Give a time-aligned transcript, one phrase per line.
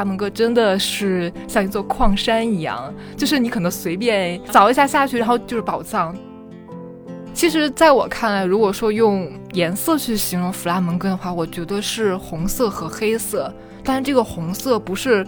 [0.00, 6.16] 弗拉门戈真的是像一座矿山一样，就是你可能随便凿一下下去，然后就是宝藏。
[7.34, 13.52] 其实，在我看来，如果说用颜色去形容弗拉门戈的话，我觉得是红色和黑色。
[13.84, 15.26] 但是这个红色不是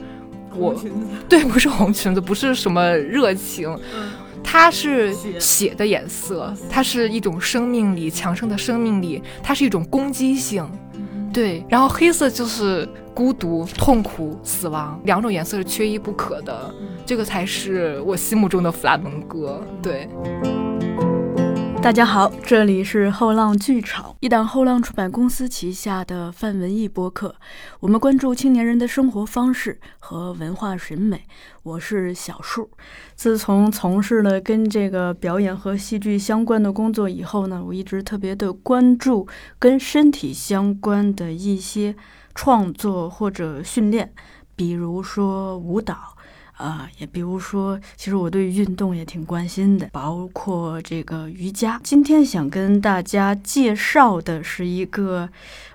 [0.56, 0.74] 我，
[1.29, 3.79] 对， 不是红裙子，不是什么热情，
[4.43, 10.66] 它是血的颜色，它是一种生命力，强盛的生命力，它是一种攻击性，
[11.32, 11.64] 对。
[11.68, 16.74] 然后黑色就是孤独、痛苦、死亡，两种颜色是缺一不可的，
[17.06, 20.09] 这个才是我心目中的弗拉门戈，对。
[21.82, 27.34] 大家好，这里是后浪剧场，一档后浪出版公司旗下的泛文艺播客。
[27.80, 31.24] 我们关注青年人的生活方式和文化审美。
[31.65, 32.70] 我是小树。
[33.16, 39.26] 自从从事了跟这个表演和戏剧相关的工作以后呢，我一直特别的关注
[39.59, 41.96] 跟身体相关的一些
[42.32, 44.14] 创作或者训练，
[44.54, 46.12] 比如说舞蹈。
[46.63, 51.80] 啊，也比如说，其实我对运动也挺关心的，包括这个瑜伽。
[51.82, 55.29] 今天想跟大家介绍的是一个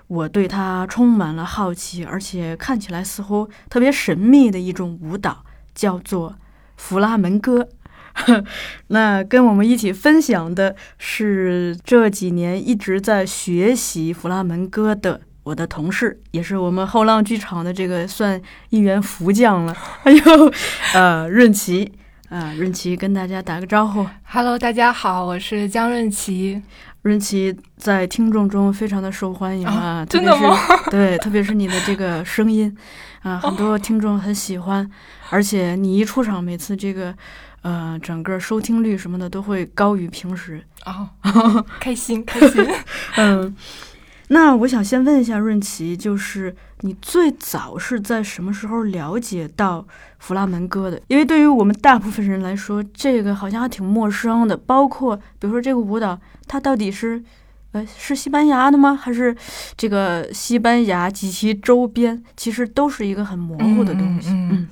[0.06, 6.36] 我对它充满了好奇，而且看起来似乎特别神秘的一种舞蹈，叫做
[6.78, 7.68] 弗拉门戈。
[8.88, 15.20] 那跟我们一起分享的是这几年一直在学习弗拉门戈的。
[15.48, 19.74] 我的同事也是我们后浪剧场的这个算一员福将了。
[20.04, 20.52] 还有，
[20.92, 21.90] 呃，润琪，
[22.28, 24.06] 啊，润琪跟大家打个招呼。
[24.24, 26.62] Hello，大家好，我是江润琪。
[27.00, 30.54] 润琪在听众中非常的受欢迎啊，真的吗？
[30.92, 32.76] 对，特别是你的这个声音
[33.22, 34.86] 啊，很多听众很喜欢，
[35.30, 37.14] 而且你一出场，每次这个
[37.62, 41.08] 呃整个收听率什么的都会高于平时哦，
[41.80, 42.66] 开心开心，
[43.16, 43.56] 嗯。
[44.28, 49.86] 那我想先问一下润琪，就是你最早是在什么时候了解到
[50.18, 51.00] 弗拉门戈的？
[51.08, 54.56] 因为对于我们大部分人来说，这个好像还挺陌生的。
[54.56, 57.22] 包括比如说这个舞蹈，它到底是，
[57.72, 58.94] 呃，是西班牙的吗？
[58.94, 59.34] 还是
[59.76, 64.28] 这个西班牙及其周边，其实都是一个很模糊的东西。
[64.30, 64.68] 嗯。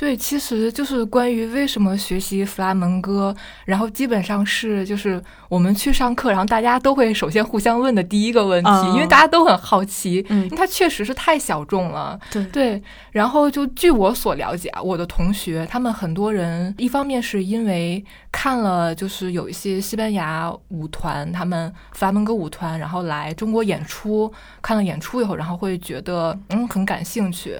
[0.00, 12.18] 对，其实就是关于为什么学习弗拉门戈，然后基本上是就是我们去上课，然后大家都会首先互相问的第一个问题，因为大家都很好奇，因为它确实是太小众了。
[12.30, 24.32] 对对，然后就据我所了解啊，我的同学他们很多人，一方面是因为看了就是有一些西班牙舞团，他们弗拉门戈舞团，然后来中国演出，
[24.62, 27.58] 看了演出以后，然后会觉得嗯很感兴趣。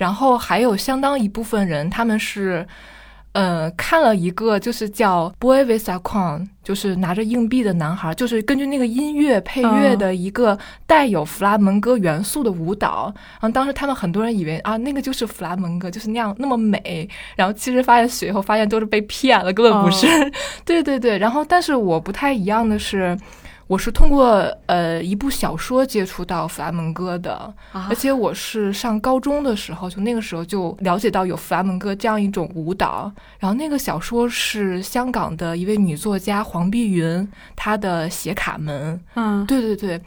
[0.00, 2.66] 然后还有相当一部分人，他们是，
[3.32, 13.12] 呃，看了一个就是叫 Boy with a Crown，就是拿着硬币的男孩，就是根据那个音乐配乐的一个带有弗拉门戈元素的舞蹈。
[13.32, 17.06] 然后当时他们很多人以为啊，那个就是弗拉门戈，就是那样那么美。
[17.36, 20.06] 然后其实发现学以后发现都是被骗了，根本不是。
[20.64, 21.18] 对对对。
[21.18, 23.14] 然后但是我不太一样的是。
[23.70, 27.54] 我是通过呃一部小说接触到弗拉门戈的，
[27.88, 33.12] 而且我是上高中的时候，就那个时候就了解到有弗拉门戈这样一种舞蹈。
[33.38, 38.96] 然后那个小说是香港的一位女作家黄碧云她的《写卡门》。
[39.14, 40.02] 嗯，对对对。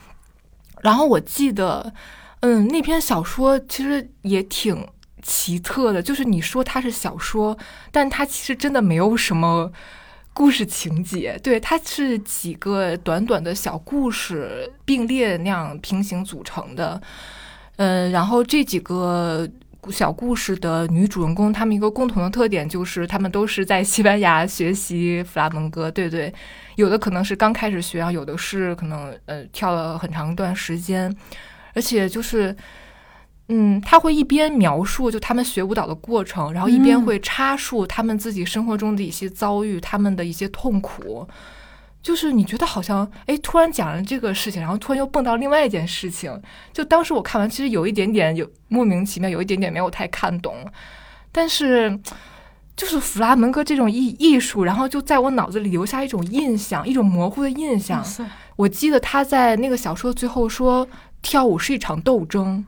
[0.81, 1.93] 然后我记得，
[2.41, 4.85] 嗯，那篇小说其实也挺
[5.21, 7.57] 奇特的，就是你说它是小说，
[7.93, 9.71] 但它其实真的没有什么。
[10.33, 16.99] 故事情节，对，它是几个短短的小故事并列那样平行组成的，
[17.75, 19.47] 嗯，然后这几个
[19.91, 26.33] 小故事的女主人公，她们一个共同的特点就是，她们都是在西班牙学习弗拉门戈，对对，
[26.75, 31.15] 有的可能是刚开始学，有的是可能呃跳了很长一段时间，
[31.73, 32.55] 而且就是。
[33.49, 41.27] 嗯，他会一边描述就他们学舞蹈的过程，然后一边会插述他们自己生活中的一些遭遇，他们的一些痛苦。
[42.01, 46.41] 就是你觉得好像哎，突然讲了这个事情，然后突然又蹦到另外一件事情。
[46.73, 50.55] 就当时我看完，其实有一点点有莫名其妙，有一点点没有太看懂。
[51.31, 51.97] 但是
[52.75, 58.03] 就是弗拉门戈这种艺艺术，然后就在我脑子里留下一种印象，一种模糊的印象。
[58.55, 60.87] 我记得他在那个小说最后说，
[61.21, 62.65] 跳舞是一场斗争。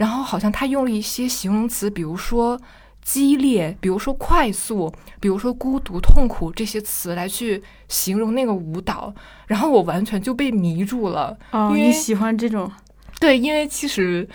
[0.00, 2.58] 然后好像他用了一些形容词，比如说
[3.04, 9.12] 激烈，比如说快速，比如说孤独、痛苦这些词来去形容那个舞蹈。
[9.46, 11.36] 然后我完全就被迷住了。
[11.50, 12.72] 哦，你喜欢这种？
[13.20, 14.26] 对，因为其实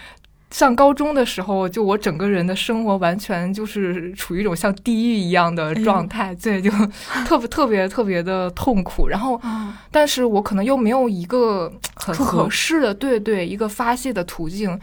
[0.51, 6.69] 上高中的时候，就我整个人的生活完全就是处于一种像地狱一样的状态，对，就
[7.25, 9.07] 特别特别特别的痛苦。
[9.07, 9.41] 然后，
[9.89, 14.79] 但是我可能又没有一个很合适的，对对，一个发泄的途径。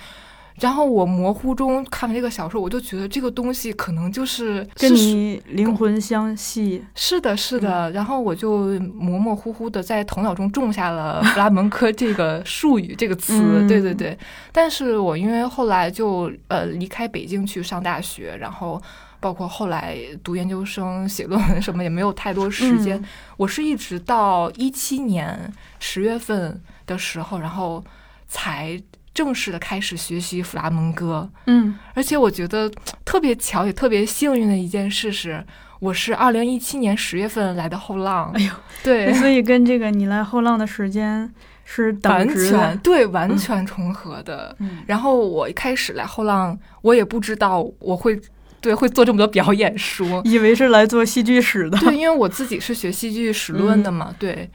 [0.61, 6.85] 然后我模糊中看了这个小说，我就觉得这个东西可能就是跟你灵魂相系。
[6.95, 14.17] 是的，是的，然后我就模模糊糊的在头脑中种下了弗拉门科这个术语这个词， 嗯对对对。
[14.53, 18.81] 但是我因为后来就呃离开北京去上大学，然后
[19.21, 22.99] 包括后来读研究生、写论文什么也没有太多时间。
[22.99, 23.05] 嗯
[23.39, 27.83] 我是一直到一七年十月份的时候，然后
[28.29, 28.81] 才
[29.15, 31.29] 正式的开始学习弗拉门戈。
[31.47, 32.71] 嗯而且我觉得
[33.05, 35.45] 特别巧也特别幸运的一件事是，
[35.81, 41.31] 我是二零一七年十月份来的后浪，哎呦，对，所以跟这个你来后浪的时间
[41.65, 42.79] 是完全。
[42.79, 44.55] 对完全重合的。
[44.61, 48.21] 嗯然后我一开始来后浪，我也不知道我会
[48.61, 51.77] 对会做这么多表演书，以为是来做戏剧史的。
[51.79, 54.49] 对，因为我自己是学戏剧史论的嗯嘛，对。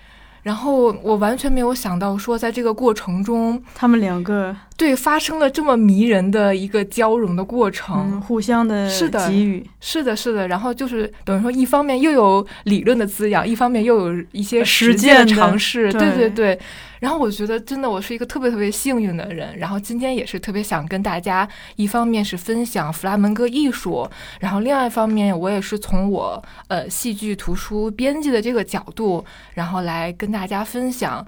[0.44, 8.12] 然后我完全没有想到说，在这个过程中，他们两个对发生了这么迷人的一个交融的过程。
[8.12, 16.60] 嗯互相的是的给予，是的，是的，然后就是等于说，一方面又有理论的滋养，一方面又有一些实实践的尝试，对对对对。
[17.00, 24.10] 然后我觉得真的我是一个特别特别幸运的人，然后今天也是特别想跟大家，一方面是分享弗拉门戈艺术，
[24.40, 31.26] 然后另外一方面我也是从我呃戏剧图书编辑的这个角度，然后来跟大家分享。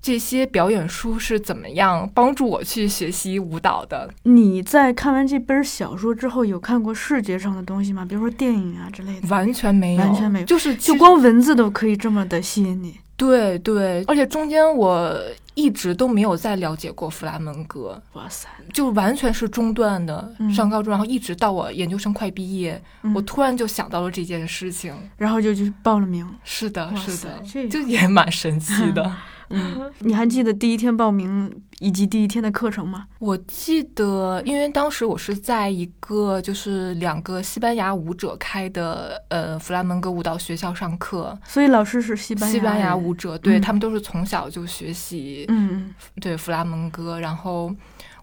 [0.00, 4.08] 这些表演书是怎么样帮助我去学习舞蹈的？
[4.22, 8.04] 你在看完这本小说之后，有看过视觉上的东西吗？
[8.08, 9.28] 比如说电影啊之类的。
[9.28, 15.14] 完全没有，完全没有就是就光文字都可以这么的吸引你，对对，而且中间我
[15.54, 18.48] 一直都没有再了解过弗拉门戈，哇塞！
[18.72, 20.32] 就完全是中断的。
[20.38, 24.94] 嗯上高中，然后一直到我研究生快毕业，嗯我突然就想到了这件事情。
[25.16, 26.26] 然后就去报了名。
[26.44, 29.02] 是的，是的，这就也蛮神奇的。
[29.04, 29.16] 嗯，
[30.00, 31.50] 你还记得第一天报名
[31.80, 33.06] 以及第一天的课程吗？
[33.18, 43.60] 我记得，因为当时我是在一个就是两个西班牙舞者开的呃弗拉门戈舞蹈学校上课，所以老师是西班牙西班牙舞者，对、嗯。
[43.60, 45.94] 他们都是从小就学习嗯。
[46.20, 47.72] 对弗拉门戈，然后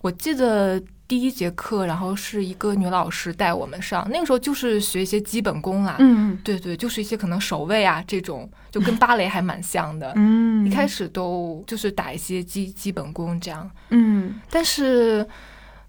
[0.06, 10.13] 我记得第一节课，然后是一个女老师带我们上，那个时候就是学一些基本功啦，嗯对对，就是一些可能手位啊这种，就跟芭蕾还蛮像的。
[10.16, 15.28] 嗯，一开始都就是打一些基基本功这样，嗯但是，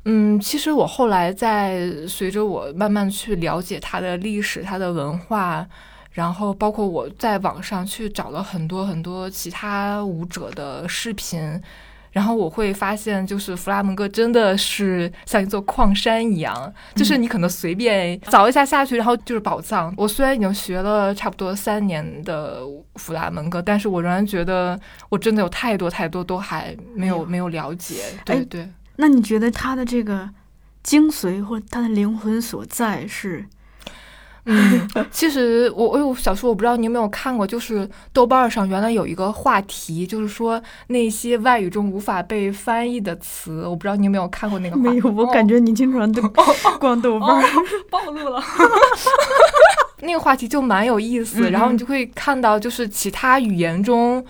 [0.06, 5.66] 嗯，其实我后来在随着我慢慢去了解它的历史、它的文化，
[6.12, 11.60] 然后包括我在网上去找了很多很多其他舞者的视频。
[12.16, 19.92] 然后我会发现，就是弗拉门戈真的是像一座矿山一样，就是你可能随便凿一下下去，然后就是宝藏。
[19.98, 22.62] 我虽然已经学了差不多三年的
[22.94, 24.80] 弗拉门戈，但是我仍然觉得
[25.10, 27.96] 我真的有太多太多都还没有没有了解。
[28.24, 28.66] 对哎对，
[28.96, 30.30] 那你觉得他的这个
[30.82, 33.44] 精髓或他的灵魂所在是？
[34.46, 44.82] 嗯， 其实我我有小说，我不知道你有没有看过，就是豆瓣上原来有一个话题，就是说那些外语中无法被翻译的词，我不知道你有没有看过那个话。
[44.88, 46.22] 没有，我感觉你经常都
[46.78, 47.42] 逛豆瓣。
[47.90, 48.42] 暴露了。
[50.00, 54.24] 那个话题就蛮有意思，嗯然后你就会看到，就是其他语言中，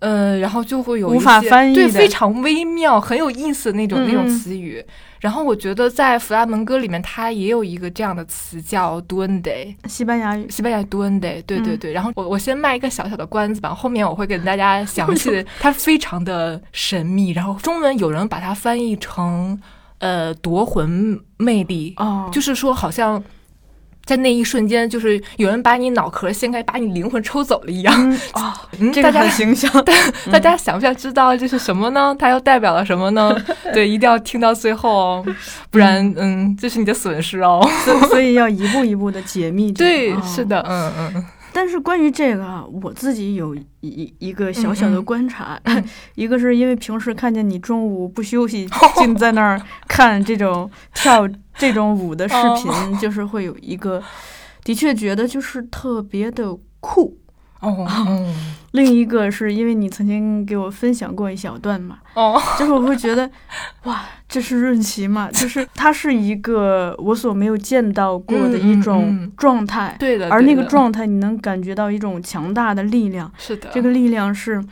[0.00, 4.84] 嗯，然后就会有无一些法翻译对非常微妙、很有意思的那种、那种词语。
[5.26, 10.48] 然后我觉得在弗拉门戈里面，它也有一个这样的词叫 duende，西班牙语。
[10.48, 11.92] 西班牙 duende，对对嗯对。
[11.92, 17.30] 然后我我先卖一个小小的关子吧，后面我会给大家详细 的，它非常的神秘。
[17.32, 19.60] 然后中文有人把它翻译成
[19.98, 23.20] 呃夺魂魅力，哦，就是说好像。
[24.06, 27.94] 在那一瞬间，就是有人把你脑壳掀开，把你灵魂抽走了一样。
[27.98, 29.70] 嗯 哦，嗯，这个很形象。
[30.32, 32.16] 大家想不想知道这是什么呢？
[32.18, 33.36] 它又代表了什么呢？
[33.74, 35.26] 对，一定要听到最后哦，
[35.70, 37.60] 不然，嗯，这是你的损失哦。
[37.84, 39.90] 所所以要一步一步的解密这个。
[39.90, 41.24] 对，哦是的，嗯嗯
[41.56, 45.82] 但是关于这个啊，我自己有一一个小小的观察，嗯。
[46.14, 49.58] 一个是因为平时看见你中午不休息， 净在那儿
[49.88, 52.98] 看这种跳这种舞的视频，哦。
[53.00, 54.02] 就是会有一个，
[54.64, 57.16] 的确觉得就是特别的酷。
[57.60, 58.34] 哦，嗯。
[58.72, 63.30] 另一个是因为你曾经给我分享过一小段嘛，哦，就是我会觉得，
[63.84, 74.62] 哇，这是润琪嘛， 就是它是一个我所没有见到过的一种嗯状态，对的，而那个状态你能感觉到一种强大的力量，是的，这个力量是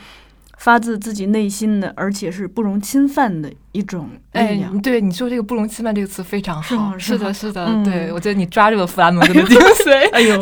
[0.58, 7.84] 发自自己内心的，而且是不容侵犯的一种力哎量。，对你说这个“不容侵犯”这个词非常是好，是的，是的，嗯。
[7.84, 10.10] 对我觉得你抓住了弗拉门戈的精髓。
[10.12, 10.40] 哎呦，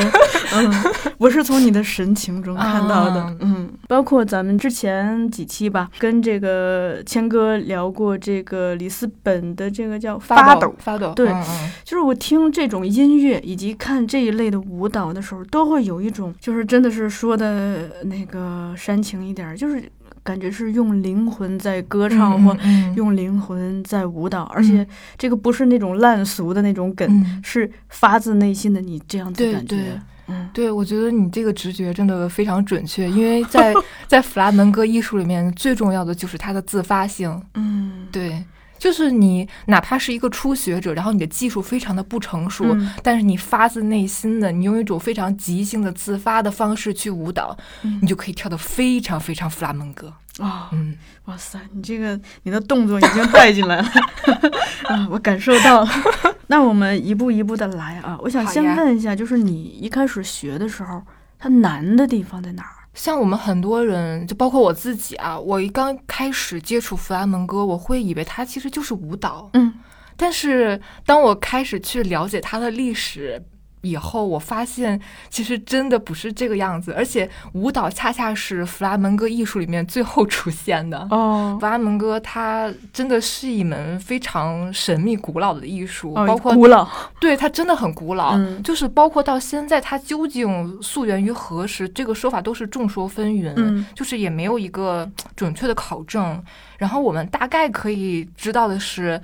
[0.54, 3.36] 嗯，我是从你的神情中看到的，啊。
[3.40, 11.70] 嗯，包括咱们之前几期吧，跟这个谦哥聊过这个里斯本的这个叫发抖，发抖，对，嗯嗯。
[11.84, 19.82] 就是我听这种音乐以及看这一类的舞蹈的时候，都会有一种，就是真的是说的那个煽情一点儿，就是
[20.23, 24.87] 感觉是用灵魂在歌唱或嗯用灵魂在舞蹈，而且
[25.19, 29.76] 这个不是那种烂俗的那种梗，嗯是发自内心的你这样子感觉。
[29.76, 29.85] 对
[30.29, 33.75] 嗯，对，我觉得你这个直觉真的非常准确，因为在
[34.07, 37.43] 在弗拉门戈艺术里面，最重要的就是它的自发性。
[37.55, 38.43] 嗯，对，
[38.82, 50.12] 就是你哪怕是一个初学者，然后你的技术非常的不成熟，嗯但是你发自内心的，你用一种非常即兴的自发的方式去舞蹈，嗯你就可以跳得非常非常弗拉门戈。
[50.40, 50.96] 啊、嗯，
[51.26, 53.88] 哇塞，你这个你的动作已经带进来了，
[54.90, 55.90] 啊，我感受到了。
[56.48, 61.00] 那我们一步一步的来啊，我想先问一下，就是你一开始学的时候，
[61.38, 62.81] 它难的地方在哪儿？
[62.94, 69.75] 像我们很多人，就包括我自己啊，我一刚开始接触弗拉门戈，我会以为它其实就是舞蹈，嗯。
[70.14, 73.42] 但是当我开始去了解它的历史
[73.82, 81.06] 以后，我发现其实真的不是这个样子，而且舞蹈恰恰是弗拉门戈艺术里面最后出现的。
[81.10, 81.56] 哦。
[81.60, 86.88] 弗拉门戈它真的是一门非常神秘古老的艺术，哦，包括古老，
[87.20, 88.62] 对它真的很古老，嗯。
[88.62, 93.84] 就是包括到现在它究竟溯源于何时，这个说法都是众说纷纭，嗯。
[93.94, 96.42] 就是也没有一个准确的考证。
[96.78, 99.20] 然后我们大概可以知道的是，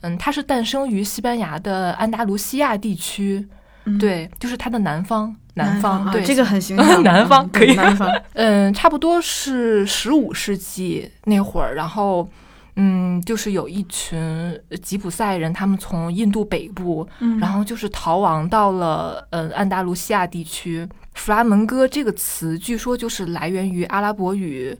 [0.00, 3.46] 嗯，它是诞生于西班牙的安达卢西亚地区，
[3.84, 3.98] 嗯。
[3.98, 7.68] 对，就是它的南方，南方，对，啊这个很形象， 南方嗯可以。
[7.68, 12.28] 对南方， 嗯，差不多是十五世纪那会儿，然后，
[12.76, 17.38] 嗯，就是有一群吉普赛人，他们从印度北部，嗯。
[17.38, 20.88] 然后就是逃亡到了呃安达卢西亚地区。
[21.14, 24.74] 弗拉门戈这个词，据说就是来源于阿拉伯语，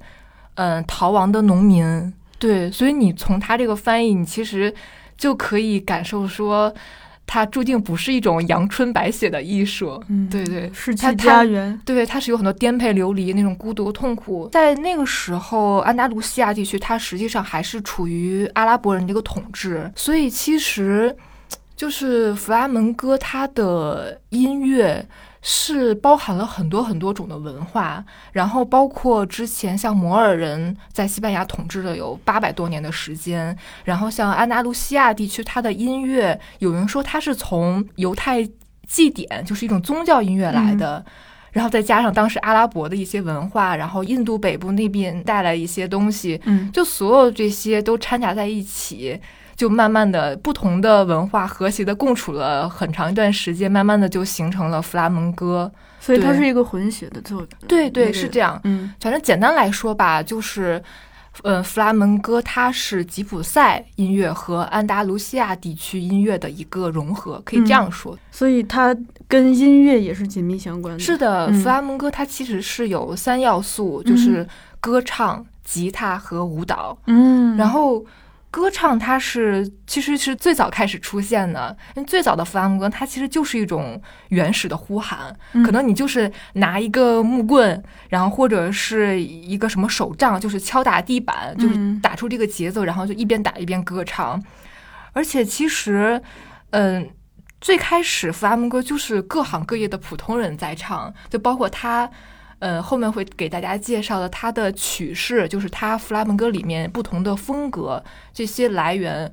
[0.54, 2.10] 嗯、逃亡的农民。
[2.38, 4.74] 对，所以你从他这个翻译，你其实
[5.18, 6.74] 就可以感受说，
[7.26, 10.02] 它注定不是一种阳春白雪的艺术。
[10.08, 14.48] 嗯对对世纪它它家园，对，它是有很多颠沛流离那种孤独痛苦。
[14.52, 21.16] 在那个时候，安达卢西亚地区它实际上还是处于阿拉伯人这个统治，所以其实
[21.74, 25.06] 就是弗拉门戈它的音乐。
[25.44, 38.48] 是包含了很多很多种的文化，然后包括之前像摩尔人在西班牙统治了有八百多年的时间，然后像安达卢西亚地区，它的音乐有人说它是从犹太
[38.86, 41.04] 祭典，就是一种宗教音乐来的。
[41.50, 49.20] 然后再加上当时阿拉伯的一些文化，然后印度北部那边带来一些东西，嗯就所有这些都掺杂在一起，
[49.62, 55.70] 就慢慢的不同的文化和谐的共处了很长一段时间，慢慢的就形成了弗拉门戈。
[56.00, 57.50] 所以它是一个混血的作品。
[57.68, 58.60] 对对，那个是这样。
[58.64, 60.82] 嗯反正简单来说吧，就是。
[61.44, 68.18] 呃，弗拉门戈它是吉普赛音乐和安达卢西亚地区音乐的一个融合，可以这样说。
[68.30, 68.94] 所以它
[69.26, 71.00] 跟音乐也是紧密相关的。
[71.00, 74.46] 是的，嗯弗拉门戈它其实是有三要素，就是
[74.78, 76.94] 歌唱、吉他和舞蹈。
[77.06, 78.04] 嗯，然后
[78.52, 94.40] 歌唱它是其实是最早开始出现的，因为最早的弗拉门戈它其实就是一种原始的呼喊，嗯可能你就是拿一个木棍，然后或者是一个什么手杖，就是敲打地板，就是嗯打出这个节奏，然后就一边打一边歌唱。
[95.12, 96.22] 而且其实，
[96.70, 97.10] 嗯。
[97.62, 102.10] 最开始弗拉门戈就是各行各业的普通人在唱，就包括他，
[102.62, 108.00] 呃，后面会给大家介绍的他的曲式，就是他弗拉门戈里面不同的风格，
[108.32, 109.30] 这些来源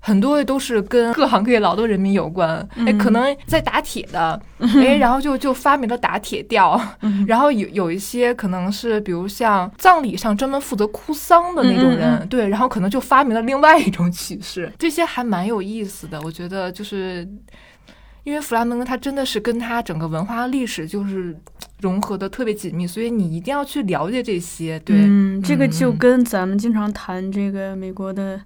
[0.00, 2.58] 很多都是跟各行各业劳动人民有关。
[2.74, 16.20] 哎、嗯可能在打铁的，哎，然后就就发明了打铁调，嗯然后有有一些可能是比如像葬礼上专门负责哭丧的那种人，嗯嗯对，然后可能就发明了另外一种曲式，这些还蛮有意思的。
[16.22, 17.28] 我觉得就是。
[18.24, 21.36] 因为弗拉门戈它真的是跟它整个文化历史就是
[21.80, 24.78] 融合的特别紧密，所以你一定要去了解这些。
[24.80, 28.40] 对，嗯，这个就嗯跟咱们经常谈这个美国的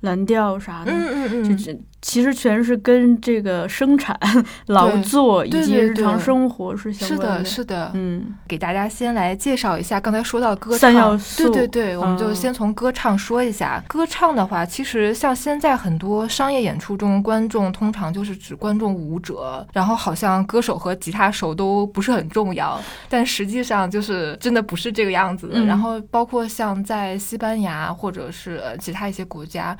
[0.00, 4.18] 蓝调啥的，嗯嗯嗯，就这其实全是跟这个生产、
[4.66, 6.24] 劳作以及日常对。
[6.24, 7.90] 生活是相关的，是的。
[7.94, 8.34] 嗯。
[8.46, 12.34] 给大家先来介绍一下刚才说到歌唱，三要素对对对，我们就嗯。
[12.34, 13.82] 先从歌唱说一下。
[13.86, 25.48] 歌唱的话，其实像现在很多商业演出中，观众通常就是只观众舞者，然后好像歌手和吉他手都不是很重要，但实际上就是真的不是这个样子。
[25.66, 29.76] 然后包括像在西班牙或者是呃其他一些国家，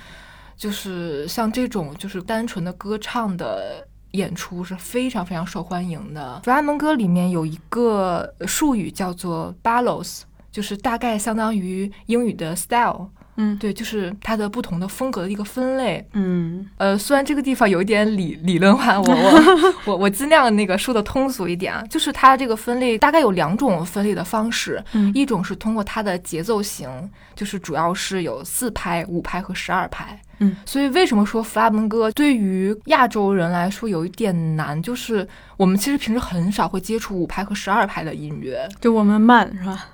[0.62, 6.40] 就是像这种就是单纯的歌唱的演出是非常非常受欢迎的。
[6.44, 10.20] 弗拉门戈里面有一个术语叫做 ballos，
[10.52, 13.10] 就是大概相当于英语的 style。
[13.36, 16.06] 嗯对，就是它的不同的风格的一个分类。
[16.12, 26.88] 嗯呃，虽然这个地方有一点理理论化，我我 我我尽量那个说的通俗一点啊，就是它这个分类大概有两种分类的方式，嗯一种是通过它的节奏型，
[27.34, 30.20] 就是主要是有四拍、五拍和十二拍。
[30.38, 38.68] 嗯，所以为什么说弗拉门戈对于亚洲人来说有一点难，就是我们其实平时很少会接触五拍和十二拍的音乐。
[38.80, 39.86] 就我们慢是吧？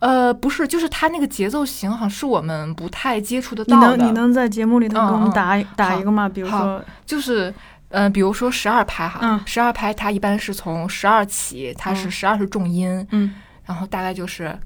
[0.00, 3.96] 呃，不是，就是它那个节奏型好像是我们不太接触得到的。
[3.96, 6.28] 能你能在节目里头给我嗯嗯们打打一个吗？
[6.28, 7.52] 比如说，就是，
[7.88, 14.58] 呃，比如说十二拍哈，嗯十二拍它一般是从十二起，它是嗯十二是重音，嗯然后大概就是。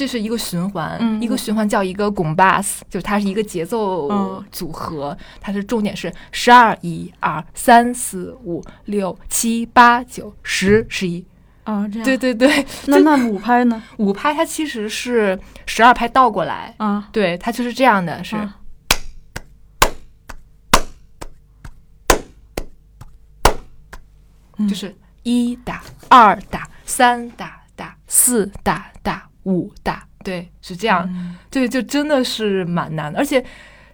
[0.00, 4.42] 这是一个循环，嗯一个循环叫一个拱 bass，就是它是一个节奏嗯。
[4.50, 11.22] 组合，它是重点是十二一二三四五六七八九十十一，
[11.64, 13.82] 啊这样，对对对， 那那五拍呢？
[13.98, 17.06] 五拍它其实是十二拍倒过来，啊。
[17.12, 18.36] 对，它就是这样的，是。
[24.66, 31.08] 就是一打、二打、三打打、四打打、五大，对，是这样。
[31.12, 33.44] 嗯对，就真的是蛮难的，而且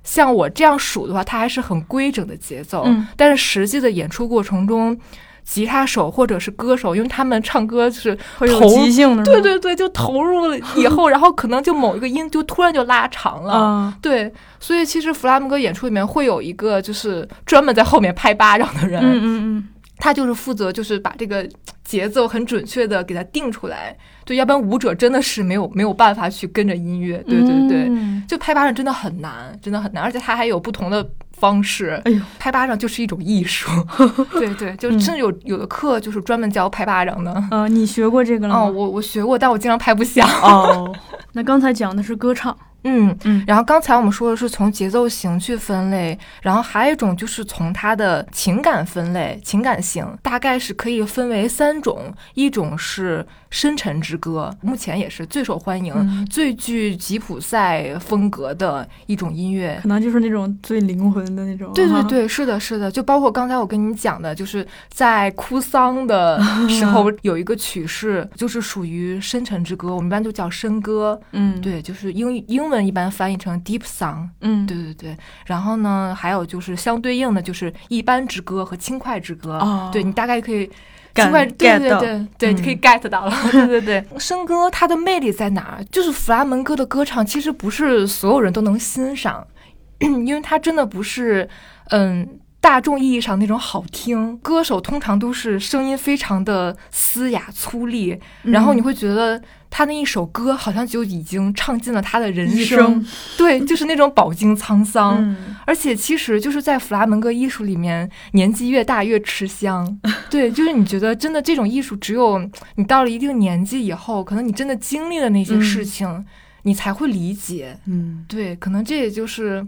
[0.02, 2.84] 像我这样数的话，它还是很规整的节奏。
[2.86, 4.96] 嗯但是实际的演出过程中，
[5.44, 13.52] 吉他手或者是歌手，因为他们唱歌就是会有投即兴的，对对对，就投入了以后，然后可能就某一个音就突然就拉长了。
[13.52, 21.48] 啊对，所以其实弗拉门戈演出里面会有一个就是专门在后面拍巴掌的人，嗯嗯嗯他就是负责就是把这个
[21.84, 32.00] 节奏很准确的给它定出来，对，要不然舞者真的是没有没有办法去跟着音乐，对对对，嗯就拍巴掌真的很难，真的很难，而且他还有不同的方式。
[32.04, 33.70] 哎呦，拍巴掌就是一种艺术，
[34.32, 37.44] 对对，就嗯甚至有有的课就是专门教拍巴掌的。
[37.50, 38.60] 呃，你学过这个了吗？
[38.62, 40.28] 哦，我我学过，但我经常拍不响。
[40.42, 40.92] 哦，
[41.32, 42.56] 那刚才讲的是歌唱，
[42.86, 59.78] 嗯嗯然后刚才我们说的是从节奏型去分类，然后还有一种就是从它的情感分类，情感型大概是可以分为三种，一种是深沉之歌，目前也是最受欢迎、嗯最具吉普赛风格的一种音乐。
[59.82, 61.72] 可能就是那种最灵魂的那种。
[61.72, 71.18] 对对对，是的，是的，就包括刚才我跟你讲的，就是在哭丧的时候 有一个曲式，就是属于深沉之歌，我们一般就叫深歌。
[71.32, 74.28] 嗯，，对，就是英英文一般翻译成 deep song。
[74.40, 79.58] 嗯，对对对，然后呢，还有就是相对应的就是一般之歌和轻快之歌。
[79.58, 80.70] 哦对你大概可以。
[81.14, 84.04] 感轻快，对 get 到对对对，嗯你可以 get 到了，对 对对。
[84.18, 85.84] 笙歌它的魅力在哪儿？
[85.90, 89.46] 就是弗拉门戈的歌唱，其实不是所有人都能欣赏，
[89.98, 91.48] 因为它真的不是，
[91.88, 92.28] 嗯。
[92.58, 99.40] 大众意义上那种好听，歌手通常都是声音非常的嘶哑粗粝，然后你会觉得
[99.76, 105.22] 他那一首歌好像就已经唱尽了他的人生，生对，就是那种饱经沧桑。
[105.22, 105.36] 嗯
[105.66, 109.98] 而且其实就是在弗拉门戈艺术里面，年纪越大越吃香。
[110.30, 112.40] 对，就是你觉得真的这种艺术，只有
[112.76, 116.24] 你到了一定年纪以后，可能你真的经历了那些事情，
[116.62, 117.78] 你才会理解。
[117.84, 119.62] 嗯对，可能这也就是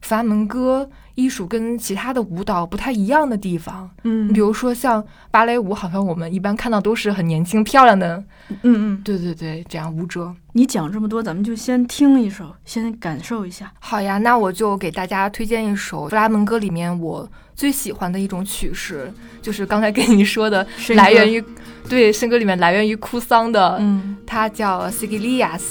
[0.00, 3.90] 弗拉门戈艺术跟其他的舞蹈不太一样的地方。
[4.04, 10.34] 嗯，比如说像芭蕾舞，好像我们一般看到都是很年轻漂亮的，嗯嗯，对对对，这样舞者。
[10.52, 13.72] 你讲这么多，咱们就先听一首，先感受一下。
[13.80, 21.42] 好呀，那我就给大家推荐一首弗拉门戈里面我最喜欢的一种曲式，就是刚才跟你说的，来源于
[21.88, 25.62] 对圣歌里面来源于哭丧的，嗯它叫 Sigilias。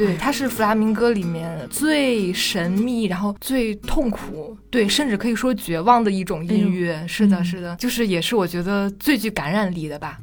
[0.00, 7.04] 对，它是弗拉明戈里面最神秘，然后最痛苦，对，甚至可以说绝望的一种音乐。
[7.06, 10.18] 是的，嗯是的，就是也是我觉得最具感染力的吧。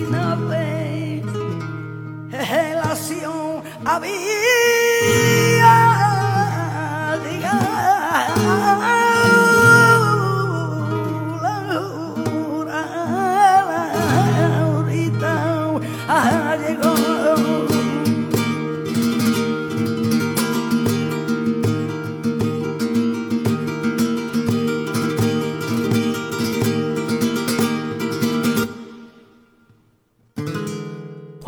[0.00, 1.22] 19
[2.30, 4.79] relación había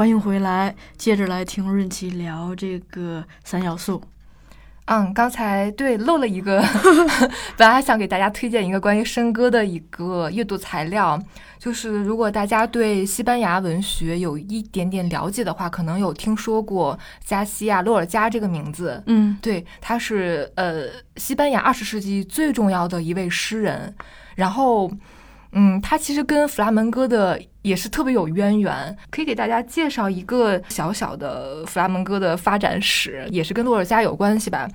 [0.02, 4.02] 欢迎回来，接着来听润琪聊这个三要素。
[4.86, 6.60] 嗯，刚才对漏了一个，
[7.56, 11.16] 本来还想给大家推荐一个关于笙歌的一个阅读材料，
[11.56, 19.00] 就是如果大家对西班牙文学有一点点了解的话，可能有听说过加西亚·洛尔加这个名字。
[19.06, 20.86] 嗯，对，他是呃
[21.16, 23.94] 西班牙二十世纪最重要的一位诗人，
[24.34, 24.90] 然后。
[25.52, 34.66] 嗯，它其实跟弗拉门戈的也是特别有渊源，可以给大家介绍一个小小的弗拉门戈的发展史，也是跟洛尔加有关系吧。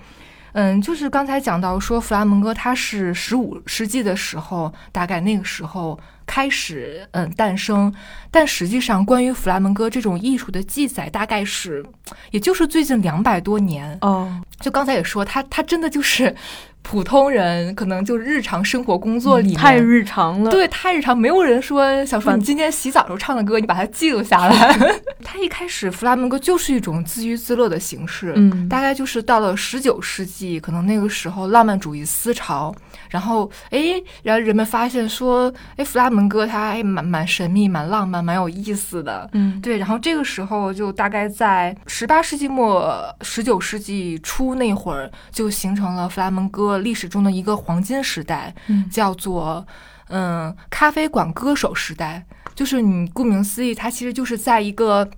[0.53, 7.93] 嗯，就是刚才讲到说弗拉门戈，它是十五世纪的时候，大概那个时候开始嗯诞生，
[8.31, 11.83] 但实际上关于弗拉门戈这种艺术的记载，大概是
[12.31, 14.41] 也就是最近两百多年哦。
[14.59, 16.35] 就刚才也说，他他真的就是。
[16.81, 24.77] 普通人可能就日常生活工作里面太日常了，对，太日常，没有人说小说你今天洗澡时候唱的歌，你把它记录下来。
[25.21, 32.73] 他一开始弗拉门戈就是一种自娱自乐的形式，嗯，大概就是到了十九世纪，可能那个时候浪漫主义思潮，
[33.09, 42.89] 然后哎，然后人们发现说，哎，弗拉门戈它还蛮蛮神秘、蛮浪漫、蛮有意思的，嗯，对，然后这个时候就大概在十八世纪末、
[43.21, 46.76] 十九世纪初那会儿，就形成了弗拉门戈。
[46.79, 48.53] 历史中的一个黄金时代，
[48.91, 49.65] 叫做
[50.09, 55.09] 嗯咖啡馆歌手时代，就是你顾名思义，它其实就是在一个。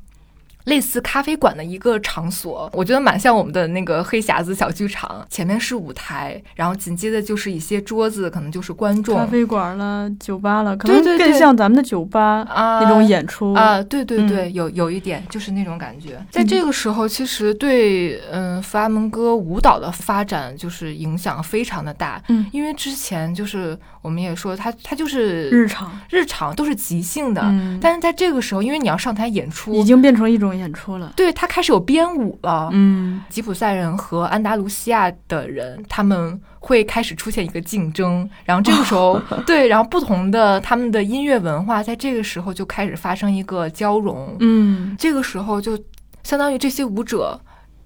[0.70, 5.26] 类似咖啡馆的一个场所，我觉得蛮像我们的那个黑匣子小剧场。
[5.30, 9.18] 前面是舞台，然后紧接着就是一些桌子，可能就是观众。
[9.18, 13.82] 咖啡馆了，酒吧了，可能更像咱们的酒吧啊那种演出啊。
[13.84, 16.24] 对对对，有有一点就是那种感觉。
[16.30, 22.22] 在这个时候，其实对嗯弗拉门戈舞蹈的发展就是影响非常的大。
[22.28, 23.78] 嗯，因为之前就是
[24.10, 27.42] 我们也说，它它就是日常日常都是即兴的，
[27.80, 30.50] 但是在这个时候，因为你要上台演出，已经变成一种。
[30.50, 32.70] 演出了，对他开始有编舞了。
[32.74, 38.28] 嗯，吉普赛人和安达卢西亚的人，他们会开始出现一个竞争。
[38.44, 44.36] 然后这个时候， 对，然后不同的他们的音乐文化在这个时候就开始发生一个交融。
[44.40, 45.80] 嗯，这个时候就
[46.24, 47.40] 相当于这些舞者。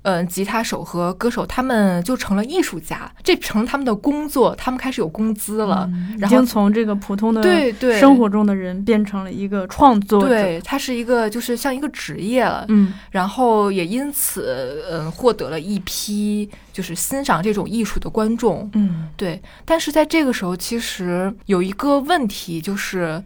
[0.03, 5.89] 嗯，吉他手和歌手他们就成了艺术家，这成了他们的工作，他们开始有工资了。
[6.17, 12.65] 已经从这个普通的对对生活中的人变成了一个创作者，对他是一个就是像一个职业了。
[12.67, 18.69] 嗯，然后也因此嗯获得了一批就是欣赏这种艺术的观众。
[18.73, 19.41] 嗯，对。
[19.63, 23.23] 但是在这个时候，其实有一个问题就是。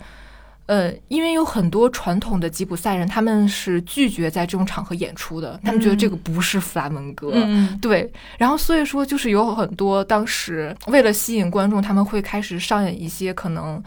[0.67, 7.34] 呃，因为有很多传统的吉普赛人，他们是拒绝在这种场合演出的，他们觉得这个不是弗拉门戈，
[7.82, 8.12] 对。
[8.38, 13.82] 然后所以说，就是有很多当时为了吸引观众，他们会开始上演一些可能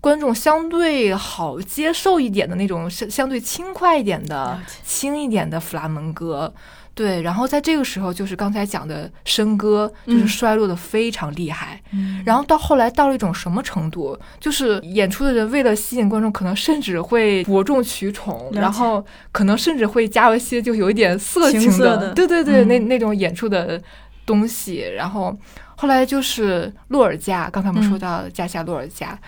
[0.00, 6.52] 观众相对好接受一点的那种相相对轻快一点的轻一点的弗拉门戈。
[6.94, 11.80] 对，然后在这个时候，就是刚才讲的笙歌，就是衰落的非常厉害。
[12.24, 19.02] 然后到后来到了一种什么程度，就是演出的人为了吸引观众，可能甚至会哗众取宠，然后
[19.32, 23.80] 可能甚至会加入一些就有一点色情的，对对对，那那种演出的
[24.26, 24.84] 东西。
[24.94, 25.34] 然后
[25.76, 29.18] 后来就是洛尔加，刚才我们说到加夏洛尔加，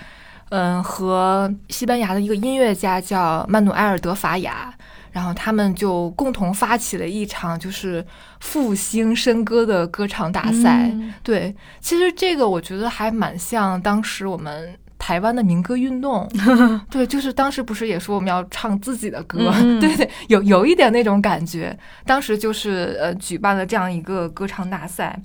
[0.50, 4.74] 嗯，和西班牙的一个音乐家叫曼努埃尔德法雅。
[5.14, 8.05] 然后他们就共同发起了一场就是
[8.40, 10.92] 复兴笙歌的歌唱大赛。
[11.22, 16.29] 对，其实这个我觉得还蛮像当时我们台湾的民歌运动。
[16.90, 19.53] 对，就是当时不是也说我们要唱自己的歌？
[19.81, 21.79] 对对，有有一点那种感觉。
[22.05, 25.16] 当时就是呃举办了这样一个歌唱大赛。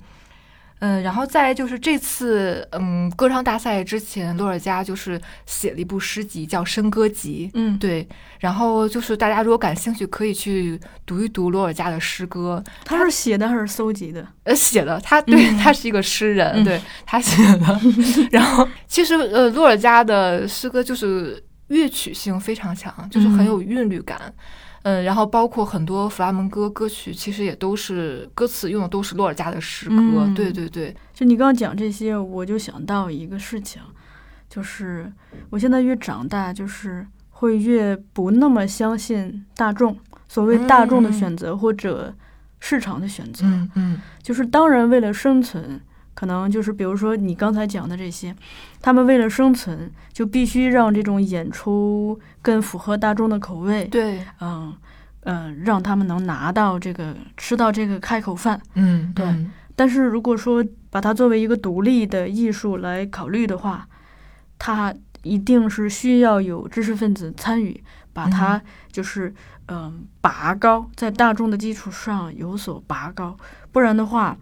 [0.80, 7.48] 嗯，然后再就是这次，嗯，歌唱大赛之前，洛尔加就是写了一部诗集，叫《笙歌集》。
[7.54, 8.06] 嗯，对。
[8.38, 12.62] 然后就是大家如果感兴趣，可以去读一读洛尔加的诗歌。
[12.84, 14.26] 他是写的还是搜集的？
[14.44, 14.98] 呃，写的。
[15.00, 17.80] 他对他是一个诗人，对他写的。
[18.32, 24.18] 然后其实呃，洛尔加的诗歌就是乐曲性非常强，就是很有韵律感。
[24.26, 24.32] 嗯，
[24.82, 30.26] 然后包括很多弗拉门戈歌曲，其实也都是歌词用的都是洛尔加的诗歌。
[30.34, 33.82] 对对对，就你刚刚讲这些，我就想到一个事情，
[34.48, 35.12] 就是
[35.50, 39.96] 我现在越长大，就是会越不那么相信大众，
[40.28, 42.14] 所谓大众的选择或者
[42.58, 43.44] 市场的选择。
[43.46, 45.80] 嗯嗯就是当然为了生存，
[46.20, 48.36] 可能就是比如说你刚才讲的这些，
[48.82, 54.70] 他们为了生存就必须让这种演出更符合大众的口味，对，嗯
[55.22, 58.60] 嗯，让他们能拿到这个吃到这个开口饭。
[58.74, 59.26] 嗯对。
[59.74, 63.88] 但是如果说把它作为一个独立的艺术来考虑的话，
[64.58, 68.60] 它一定是需要有知识分子参与，把它
[68.92, 69.34] 就是
[69.68, 73.38] 嗯、拔高，在大众的基础上有所拔高，
[73.72, 74.36] 不然的话，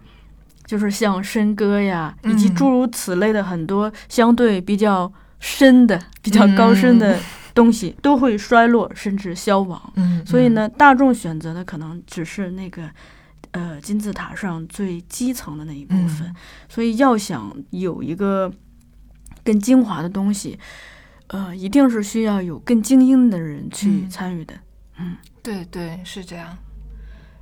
[0.69, 7.19] 就是像笙歌呀，以及嗯诸如此类的很多相对比较深的、比较高深的
[7.55, 9.81] 东西，都会衰落甚至消亡。
[9.95, 12.87] 嗯，所以呢，大众选择的可能只是那个
[13.49, 16.27] 呃金字塔上最基层的那一部分。
[16.27, 16.35] 嗯
[16.69, 18.53] 所以要想有一个
[19.43, 20.59] 更精华的东西，
[21.29, 24.53] 呃，一定是需要有更精英的人去嗯参与的。
[24.99, 26.55] 嗯对对是这样。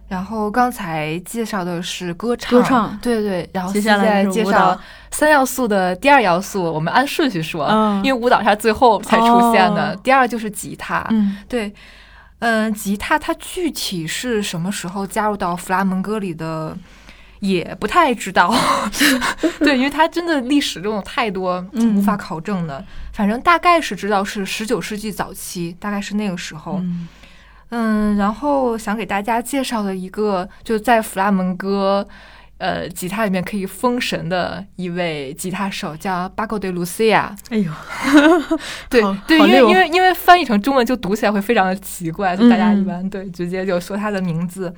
[0.08, 4.80] 然后刚才介绍的是歌唱，歌唱对对，然后接下来现在介绍
[5.12, 9.91] 三要素的第二要素，我们按顺序说，嗯因为舞蹈它最后才出现的。
[9.91, 11.74] 哦第二就是吉他，嗯对，
[12.39, 16.78] 嗯、吉他它具体是什么时候加入到弗拉门戈里的，
[17.41, 18.54] 也不太知道。
[19.60, 22.82] 对，因为它真的历史中有太多嗯无法考证的。
[23.12, 26.78] 反正大概是知道是十九世纪早期，大概是那个时候。
[26.82, 27.10] 嗯
[27.70, 32.08] 嗯，然后想给大家介绍的一个，就在弗拉门戈。
[32.60, 37.72] 呃，吉他里面可以封神的一位吉他手叫巴克德卢西亚，哎呦，
[38.90, 44.74] 对对，因为因为因为翻译成中文就读起来会非常的奇怪，就大家嗯一般对直接就说他的名字。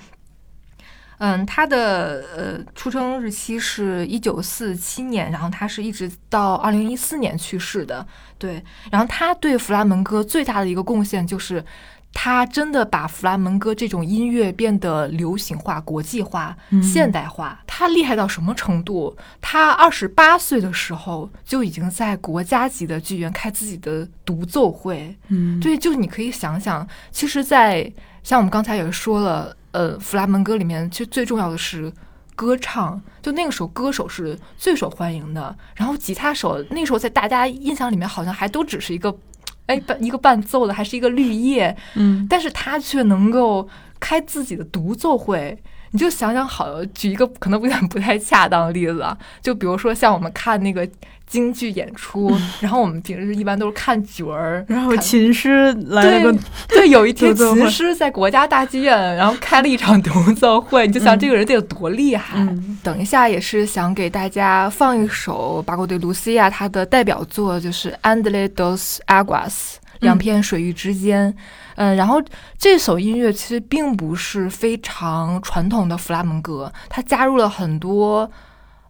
[1.20, 8.06] 嗯，他的呃出生日期是一九四七年，然后他是一直到二零一四年去世的。
[8.38, 11.64] 对，然后他对弗拉门戈最大的一个贡献就是，
[12.14, 17.60] 他真的把弗拉门戈这种音乐变得流行化、国际化、嗯现代化。
[17.66, 19.16] 他厉害到什么程度？
[19.40, 25.16] 他二十八岁的时候就已经在国家级的剧院开自己的独奏会。
[25.30, 27.90] 嗯，对，就你可以想想，其实在，
[28.22, 31.92] 像我们刚才也说了，呃，弗拉门戈里面其实最重要的是
[32.36, 39.16] 歌唱，就那个时候歌手是最受欢迎的，然后吉他手那时候在大家印象里面好像还都只是一个，
[39.70, 45.58] 哎伴一个伴奏的，还是一个绿叶，嗯但是他却能够开自己的独奏会。
[45.92, 50.88] 你就想想好，举一个可能有点 不太恰当的例子啊，就比如说像我们看那个
[51.26, 56.32] 京剧演出， 然后我们平时一般都是看角儿，然后琴师来了个
[56.68, 62.40] 对对，有一天琴师在国家大剧院，然后开了一场独奏会，你就想这个人得有多厉害。
[62.40, 69.50] 嗯等一下也是想给大家放一首巴国对卢西亚他的代表作，就是《Andle dos Aguas》。
[70.00, 71.36] 两片水域之间，嗯，
[71.96, 72.22] 然后
[72.58, 78.30] 这首音乐其实并不是非常传统的弗拉门戈，它加入了很多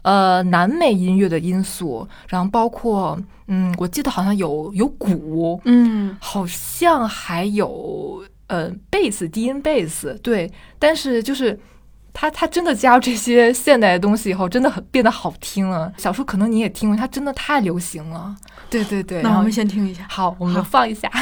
[0.02, 11.60] 呃南美音乐的因素，然后包括嗯，我记得好像有有鼓，嗯好像还有呃贝斯低音贝斯，对，但是就是
[12.12, 15.94] 他他真的加入这些现代的东西以后，真的很变得好听了。
[15.98, 18.36] 小说可能你也听过，它真的太流行了。
[18.70, 20.08] 对对对，那我们先听一下。
[20.10, 21.08] 好，我们放一下。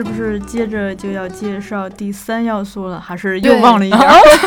[0.00, 2.98] 是不是接着就要介绍第三要素了？
[2.98, 4.00] 还是又忘了一点？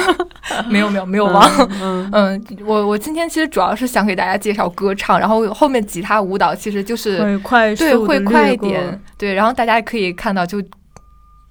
[0.67, 1.47] 没有没有没有忘。
[1.79, 10.59] 嗯嗯，我我今天其实主要是想给大家介绍歌唱，然后后面吉他舞蹈其实就是会快速对会快一点，对，然后大家可以看到就。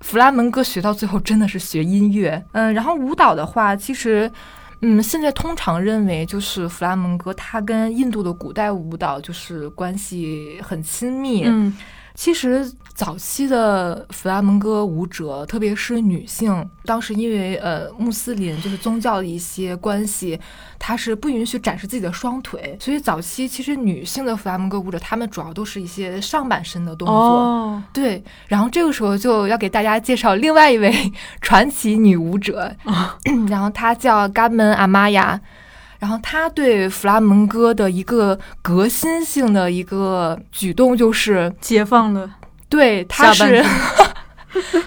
[0.00, 4.28] 弗拉门戈学到最后真的是学音乐，嗯，然后舞蹈的话，其实，
[4.80, 11.72] 嗯，现在通常认为就是弗拉门戈它跟印度的古代舞蹈就是关系很亲密，嗯
[12.16, 20.38] 其实早期的弗拉门戈舞者，特别是女性，当时因为呃穆斯林就是宗教的一些关系，
[20.78, 27.14] 她是不允许展示自己的双腿，所以早期其实女性的弗拉门戈舞者，她们主要都是一些上半身的动作。
[27.14, 30.92] 哦，对，然后这个时候就要给大家介绍另外一位
[31.40, 32.74] 传奇女舞者，
[33.48, 35.40] 然后她叫甘门阿玛亚，
[35.98, 42.30] 然后她对弗拉门戈的一个革新性的一个举动就是，解放了
[42.72, 43.64] 对，她是。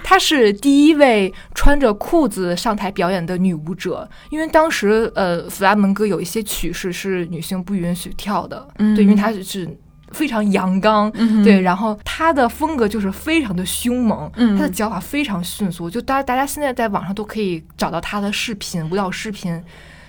[0.03, 9.67] 她是第一位穿着裤子上台表演的女舞者，因为当时呃弗拉门戈有一些曲式是女性不允许跳的，嗯对，因为她是
[10.11, 19.59] 非常阳刚，嗯对，然后她的风格就是非常的凶猛，嗯她的脚法非常迅速，就大大家现在在网上都可以找到她的视频，舞蹈视频，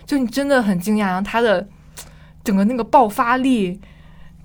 [0.04, 1.66] 就你真的很惊讶，然后她的
[2.44, 3.80] 整个那个爆发力。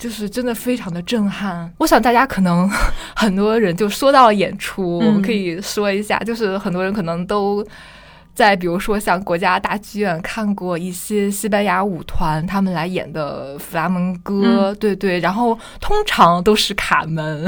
[0.02, 2.68] 就是真的非常的震撼，我想大家可能
[3.16, 7.64] 很多人就说到了演出，嗯我们可以说一下，就是很多人可能都
[8.34, 17.46] 在比如说像国家大剧院看过一些西班牙舞团他们来演的弗拉门戈，对对，然后通常都是卡门，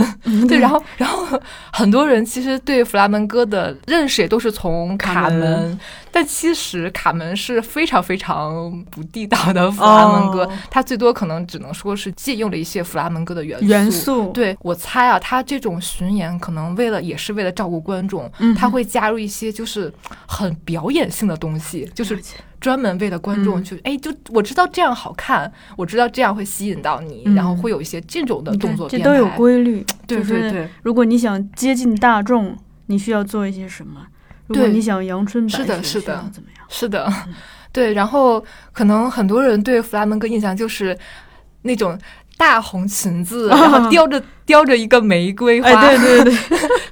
[0.48, 1.26] 对， 然后然后
[1.72, 5.80] 很多人其实对弗拉门戈的认识也都是从卡门，
[6.13, 13.65] 但其实卡门是非常非常不地道的弗拉门戈，哦最多可能只能说是借用了一些弗拉门戈的元素。
[13.65, 19.91] 元素，对我猜啊，他这种巡演可能为了也是为了照顾观众，嗯他会加入一些就是
[20.28, 22.21] 很表演性的东西，就是
[22.62, 29.28] 专门为了观众嗯去，哎、就我知道这样好看，我知道这样会吸引到你，嗯然后会有一些这种的动作编这都有。
[29.36, 29.84] 规律。
[30.06, 32.55] 对就是对对，如果你想接近大众，
[32.88, 34.05] 你需要做一些什么？
[34.48, 36.66] 如果对你想阳春白是的雪需是的怎么样？
[36.70, 37.14] 是的，
[37.72, 37.94] 对。
[37.94, 40.98] 然后可能很多人对弗拉门戈印象就是
[41.64, 41.98] 那种
[42.38, 46.34] 大红裙子，然后叼着叼着一个玫瑰花，哎，对对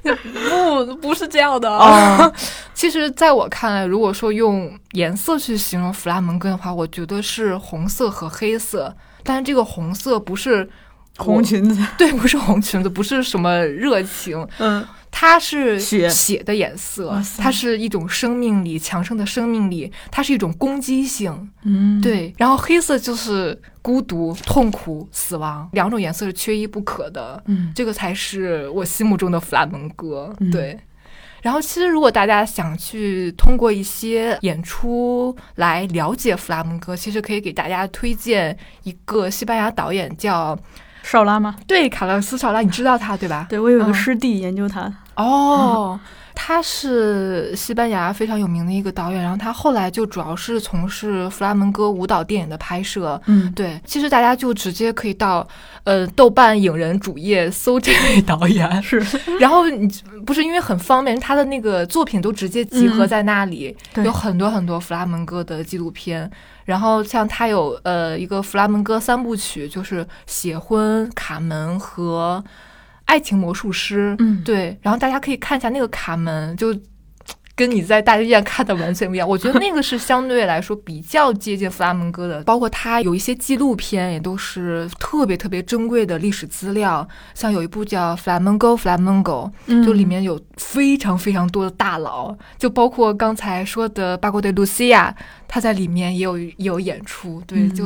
[0.02, 0.14] 对，
[0.48, 2.32] 不不是这样的啊，
[2.74, 8.94] 其实，在我看来，如果说用颜色去形容弗拉门戈的话，我觉得是红色和黑色。
[9.24, 10.68] 但是这个红色不是
[11.18, 21.50] 红，裙子，对，不是红裙子，不是什么热情，嗯，它是血血的颜色它是一种生命力，强盛的生命力，它是一种攻击性。
[21.62, 27.40] 嗯，对，然后黑色就是孤独、痛苦、死亡，两种颜色是缺一不可的。
[27.46, 30.34] 嗯，这个才是我心目中的弗拉门戈。
[30.40, 30.76] 嗯对。
[31.42, 40.56] 然后，其实如果大家想去通过一些演出来了解弗拉门戈，其实可以给大家推荐一个西班牙导演叫
[41.02, 41.56] 少拉吗？
[41.66, 43.46] 对卡洛斯·绍拉，你知道他对吧？
[43.50, 45.98] 对我有个嗯师弟研究他，哦，
[46.34, 53.20] 他是西班牙非常有名的一个导演，然后他后来就主要是从事弗拉门戈舞蹈电影的拍摄。
[53.26, 55.46] 嗯，对，其实大家就直接可以到
[55.84, 59.04] 呃豆瓣影人主页搜这位导演，是，
[59.38, 59.88] 然后你
[60.24, 66.30] 不是因为很方便，他的那个作品都直接集合嗯在那里，对有很多很多弗拉门戈的纪录片。
[66.64, 72.42] 然后像他有呃一个弗拉门戈三部曲，就是《血婚》《卡门》和
[73.04, 74.12] 《爱情魔术师》。
[74.18, 76.74] 嗯，对，然后大家可以看一下那个卡门，就
[77.54, 79.28] 跟你在大剧院看的完全不一样。
[79.28, 89.22] 我觉得那个是相对来说比较接近弗拉门戈的， 包括他有一些纪录片也都是特别特别珍贵的历史资料，像有一部叫《Flamengo Flamengo》，
[89.66, 95.14] 嗯就里面有非常非常多的大佬，就包括刚才说的巴国的露西亚，
[95.46, 97.84] 他在里面也有也有演出，对，嗯就。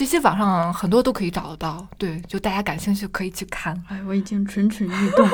[0.00, 3.74] 这些网上很多都可以找得到，对，就大家感兴趣可以去看。
[3.86, 5.28] 哎，我已经蠢蠢欲动。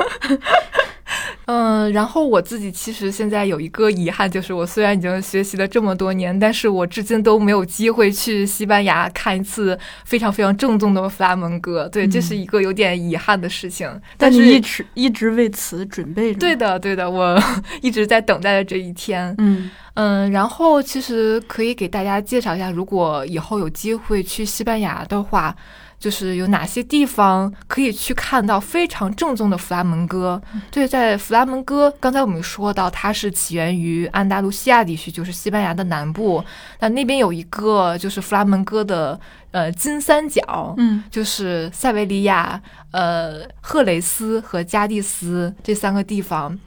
[1.45, 11.87] 嗯，然后我自己其实现在有一个遗憾，就是我虽然已经学习了这么多年，但是我至今都没有机会去西班牙看一次非常非常正宗的弗拉门戈。
[11.89, 13.87] 对，这是一个有点遗憾的事情。
[14.17, 16.39] 但是但你一直一直为此准备着。
[16.39, 17.41] 对，的，对的，我
[17.81, 19.33] 一直在等待着这一天。
[19.37, 25.55] 嗯嗯，然后其实可以给大家介绍一下，如果以后有机会去西班牙的话，
[25.99, 30.41] 就是有哪些地方可以去看到非常正宗的弗拉门戈。
[30.69, 36.43] 对，在弗拉门戈，刚才我们说到它是起源于安达卢西亚地区，就是西班牙的南部。
[36.79, 39.19] 那那边有一个就是弗拉门戈的
[39.51, 46.57] 呃金三角，嗯就是塞维利亚、呃赫雷斯和加蒂斯这三个地方。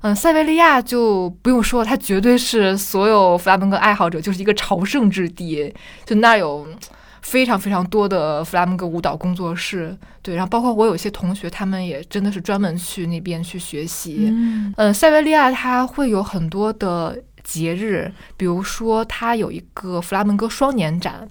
[0.00, 5.72] 嗯，塞维利亚就不用说了，它绝对是所有弗拉门戈爱好者就是一个朝圣之地，
[6.04, 6.66] 就那儿有
[7.22, 9.96] 非常非常多的弗拉门戈舞蹈工作室。
[10.20, 14.26] 对，然后包括我有些同学，他们也真的是专门去那边去学习。
[14.28, 21.28] 嗯呃，塞维利亚它会有很多的节日，比如说它有一个弗拉门戈双年展。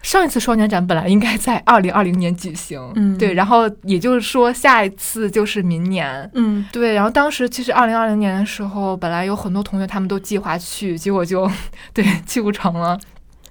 [0.00, 11.50] 上一次双年展本来应该在二零二零年举行，嗯对，然后也就是说下一次就是明年，嗯对，然后当时其实二零二零年的时候，本来有很多同学他们都计划去，结果就
[11.92, 12.96] 对去不成了。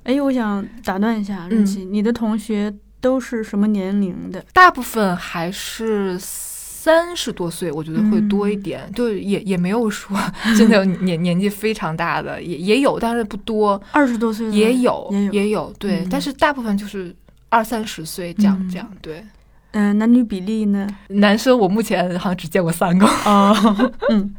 [0.08, 4.44] 哎，我想打断一下，任琪，你的同学都是什么年龄的？
[4.54, 8.62] 大部分还是三十多岁，我觉得会多一嗯。
[8.62, 10.18] 点，就也也没有说
[10.58, 16.08] 真的年 年纪非常大的，也也有，但是不多，二十多岁的也有也有对，嗯。
[16.10, 17.14] 但是大部分就是
[17.50, 18.70] 二三十岁这样、嗯。
[18.70, 19.22] 这样，对。
[19.72, 20.88] 嗯、男女比例呢？
[21.10, 23.54] 男生我目前好像只见过三个，哦，
[24.10, 24.34] 嗯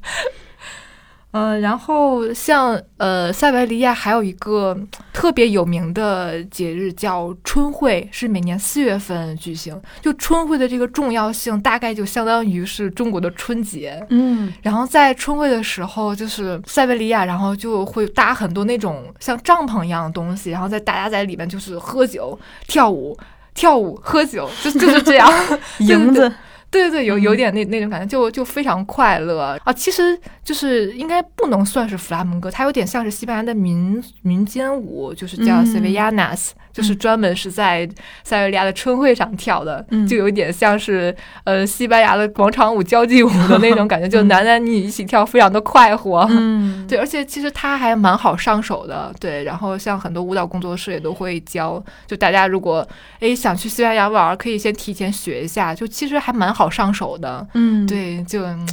[1.30, 4.74] 呃，然后像呃塞维利亚还有一个
[5.12, 9.78] 特别有名的节日叫春会，是每年四月份举行。
[10.00, 14.02] 就春会的这个重要性，大概就相当于是中国的春节。
[14.08, 23.14] 嗯然后在春会的时候，就是塞维利亚，然后就会搭很多那种像帐篷一样的东西，然后在大家在里面就是喝酒、跳舞、
[23.52, 25.30] 跳舞、喝酒，就就是这样。
[25.80, 26.32] 营子，
[26.70, 29.72] 对对对，有嗯有点那那种感觉，就就非常快乐啊。
[29.72, 37.88] 其实就是应该不能算是弗拉门戈，它有点像是西班牙的民民间舞，就是叫嗯 sevillanas，、就是专门是在
[38.24, 41.14] 塞维利亚的春会上跳的，嗯就有点像是
[41.44, 46.26] 呃西班牙的广场舞、交际舞的那种感觉，就男男女女一起跳，非常的快活。
[46.30, 49.44] 嗯， 对，而且其实它还蛮好上手的，对。
[49.44, 52.86] 然后像很多舞蹈工作室也都会教，就大家如果
[53.20, 57.46] 诶想去西班牙玩儿，可以先提前学一下，就其实还蛮好上手的。
[57.52, 57.86] 嗯，。
[57.86, 58.66] 对，就嗯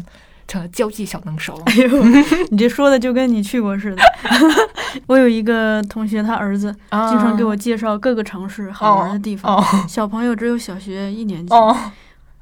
[0.48, 1.60] 成了交际小能手。
[1.66, 2.04] 哎呦，
[2.52, 4.04] 你这说的就跟你去过似的。
[5.08, 9.56] 我有一个同学，他儿子经常给我介绍各个城市好玩的地方。
[9.58, 11.76] 哦小朋友只有小学一年级，哦，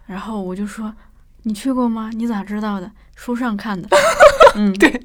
[0.08, 0.94] 然后我就说
[1.44, 2.10] ：“你去过吗？
[2.14, 2.92] 你咋知道的？
[3.16, 3.88] 书上看的。”
[4.56, 5.02] 嗯，对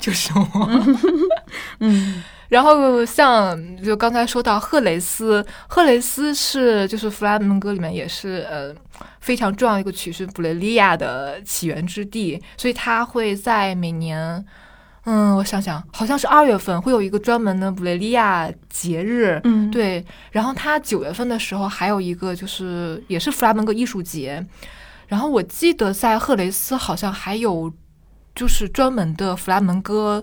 [0.00, 0.70] 就是我。
[1.80, 8.74] 嗯然后像就刚才说到赫雷斯，赫雷斯是就是弗拉门戈里面也是呃
[9.20, 14.44] 非常重要的一个曲是，布雷利亚的起源之地，所以它会在每年。
[15.04, 24.46] 嗯，我想想，好像是二月份会有一个专门的布雷利亚节日，嗯，，对，然后它九月份的时候还有一个就是也是弗拉门戈艺术节，
[25.08, 27.72] 然后我记得在赫雷斯好像还有
[28.34, 30.22] 就是专门的弗拉门戈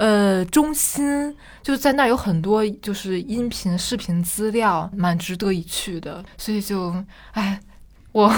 [0.00, 6.92] 呃中心，就是在那儿有很多就是音频、视频资料，蛮值得一去的，所以就
[7.32, 7.60] 哎。
[8.12, 8.28] 我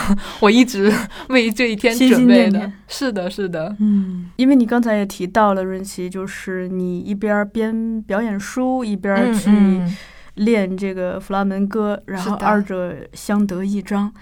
[0.41, 0.93] 我一直
[1.31, 9.97] 为这一天准备的是的，是的，嗯，因为你刚才也提到了润琪，就是你一边儿编表演书，一边去嗯，
[10.35, 14.13] 练这个弗拉门戈，然后二者相得益彰。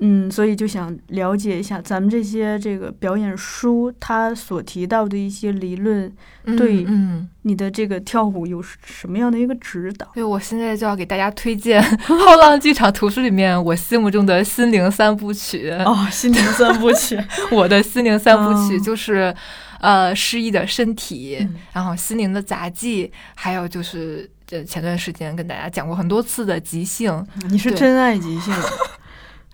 [0.00, 6.12] 嗯，所以就想了解一下咱们这些这个表演书，它所提到的一些理论，
[6.44, 10.06] 嗯对嗯，你的这个跳舞有什么样的一个指导？
[10.14, 15.70] 对，我现在就要给大家推荐《后浪剧场图书》里面我心目中的心灵三部曲。
[15.70, 17.18] 哦，心灵三部曲。
[17.50, 19.34] 我的心灵三部曲哦就是，
[19.80, 27.26] 呃，失忆的身体，嗯然后心灵的杂技，还有就是这前段时间跟大家讲过很多次的即兴。
[27.50, 28.54] 你是真爱即兴。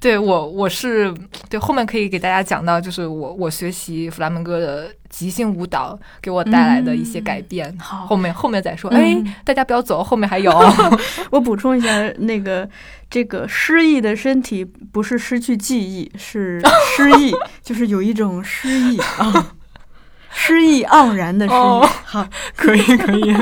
[0.04, 1.10] 对我，我是
[1.48, 7.74] 对后面可以给大家讲到，就是我我学习弗拉门戈的即兴舞蹈给我带来的一些改变。
[7.78, 10.52] 好后面后面再说，嗯哎，大家不要走，后面还有。
[11.32, 11.88] 我补充一下，
[12.18, 12.68] 那个
[13.08, 16.60] 这个失忆的身体不是失去记忆，是
[16.94, 19.54] 失忆，就是有一种失忆啊，
[20.30, 21.56] 失忆盎然的失忆。
[21.56, 23.34] 哦好， 可以可以。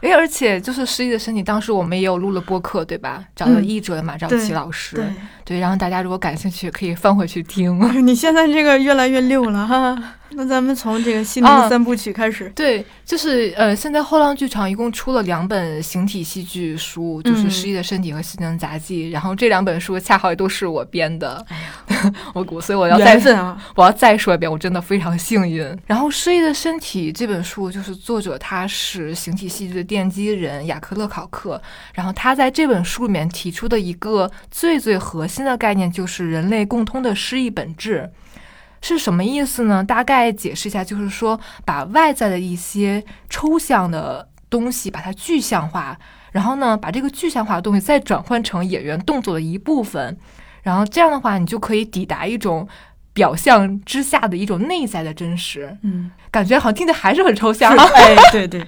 [0.00, 3.24] 哎，而且就是失忆的身体，当时我们也有录了播客，对吧？
[3.34, 5.12] 找了嗯译者马兆对琪老师，
[5.48, 7.80] 对，然后大家如果感兴趣，可以翻回去听。
[8.06, 9.96] 你现在这个越来越溜了哈。
[10.32, 12.52] 那咱们从这个心灵三部曲开始。
[12.54, 19.08] 对，就是呃，现在后浪剧场一共出了两本形体戏剧书，就是《失忆的身体》和《心灵杂技》。
[19.10, 21.42] 然后这两本书恰好也都是我编的。
[21.48, 25.64] 哎呀，我所以我要再啊我要再说一遍，我真的非常幸运。
[25.86, 31.60] 然后《失忆的身体》这本书，就是作者他是形体戏剧的奠基人雅克勒考克。
[31.94, 35.37] 然后他在这本书里面提出的一个最最核心。
[35.38, 38.10] 新的概念就是人类共通的诗意本质
[38.82, 39.84] 是什么意思呢？
[39.84, 45.96] 大概解释一下，就是说把外在的一些抽象的东西把它具象化，
[46.32, 50.18] 然后呢，把这个具象化的东西再转换成演员动作的一部分，
[50.64, 52.66] 然后这样的话，你就可以抵达一种
[53.12, 55.78] 表象之下的一种内在的真实。
[55.82, 57.72] 嗯，感觉好像听着还是很抽象。
[57.76, 58.66] 哎，对对。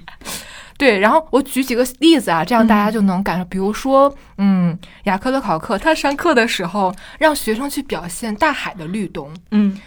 [0.81, 3.45] 对，然后我举几个例子啊，这样大家就能感受。
[3.45, 9.79] 比如说，嗯，雅克勒考克他上课的时候让学生去表现大海的律动，嗯，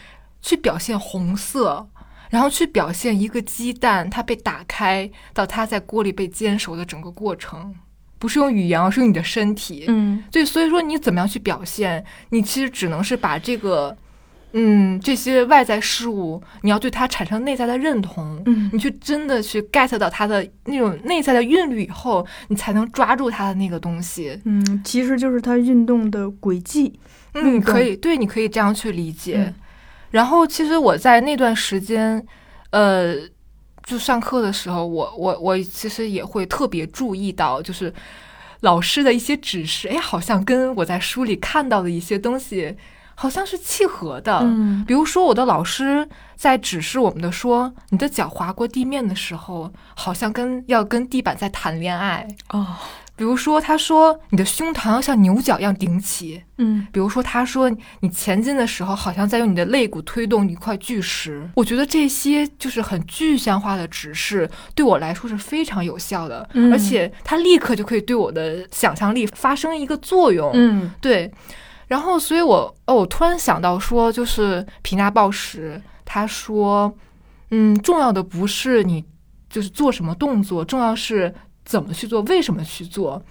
[0.44, 1.88] 去表现红色，
[2.30, 7.74] 然后去表现一个鸡蛋它被打开到它在锅里被煎熟的整个过程，
[8.20, 13.98] 不是用语言，而是用你的身体，嗯，对，所以说你怎么样去表现，你其实只能是把这个。
[14.56, 24.40] 嗯，这些外在事物，你要对它产生内在的认同，嗯，你去真的去 get 到它的那种内在的韵律以后，你才能抓住它的那个东西。
[24.46, 27.00] 嗯，其实就是它运动的轨迹。
[27.34, 29.52] 嗯，可以，对，你可以这样去理解。
[30.12, 32.24] 然后，其实我在那段时间，
[32.70, 33.16] 呃，
[33.84, 37.92] 就上课的时候，我我我其实也会特别注意到，就是
[38.60, 42.78] 老师的一些指示，哎，好像跟我在书里看到的一些东西。
[43.24, 46.06] 好像是契合的，嗯，比如说我的老师
[46.36, 52.28] 在指示我们的说，你的脚划过地面的时候，好像跟要跟地板在谈恋爱。
[52.50, 52.76] 哦。
[53.16, 57.72] 比如说他说你的胸膛要像牛角一样顶起，嗯，比如说他说
[58.02, 61.48] 你前进的时候，好像在用你的肋骨推动一块巨石。
[61.56, 71.32] 我觉得这些就是很具象化的指示，对我来说是非常有效的，而且它立刻就可以对我的想象力发生一个作用，嗯，对。
[71.94, 76.92] 然后，所以我哦，我突然想到说，就是皮纳鲍什他说，
[77.52, 79.06] 嗯，重要的不是你
[79.48, 81.32] 就是做什么动作，重要是
[81.64, 83.24] 怎么去做，为什么去做。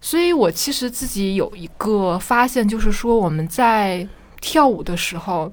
[0.00, 4.08] 所以我其实自己有一个发现，就是说我们在
[4.40, 5.52] 跳舞的时候，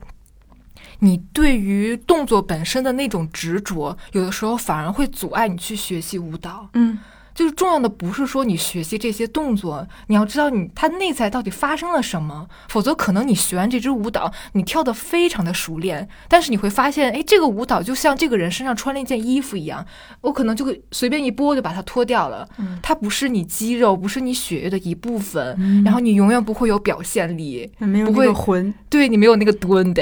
[0.97, 6.67] 你对于动作本身的那种执着，有的时候反而会阻碍你去学习舞蹈。
[6.73, 6.97] 嗯。
[7.35, 19.85] 就是重要的不是说你学习这些动作，你要知道你它内在到底发生了什么，否则可能你学完这支舞蹈，你跳得非常的熟练，但是你会发现，哎，这个舞蹈就像这个人身上穿了一件衣服一样，
[20.21, 22.47] 我可能就会随便一拨就把它脱掉了，
[22.81, 30.01] 它不是你肌肉，不是你血液的一部分，然后你永远不会有表现力，没有那个魂，对你没有那个蹲的，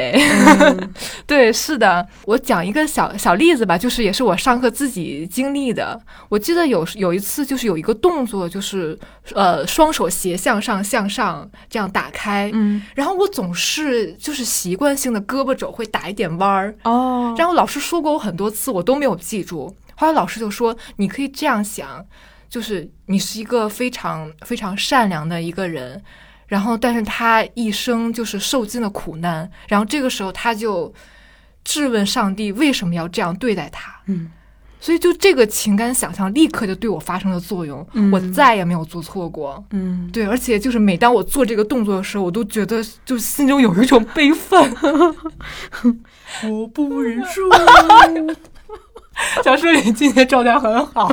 [1.25, 7.22] 对，是的，我讲一个小小例子吧，就是也是我上课自己经历的，我记得有有一。
[7.23, 8.99] 次就是有一个动作，就是
[9.33, 19.75] 呃双手斜向上向上这样打开，嗯，然后我总是就是习惯性的胳膊肘会打一点弯儿哦，然后老师说过我很多次，我都没有记住。
[19.95, 22.05] 后来老师就说，你可以这样想，
[22.49, 26.03] 就是你是一个非常非常善良的一个人，
[26.47, 30.93] 然后但是他一生就是受尽了苦难，然后这个时候他就
[31.63, 34.31] 质问上帝为什么要这样对待他，嗯。
[34.83, 39.63] 所以，就这个情感想象立刻就对我发生了作用，我再也没有做错过。
[39.69, 44.75] 嗯，对，而且就是每当我做这个动作的时候，我都觉得就心中有一种悲愤。
[46.49, 47.49] 我不认输。
[49.41, 51.07] 小树你今天状态很好。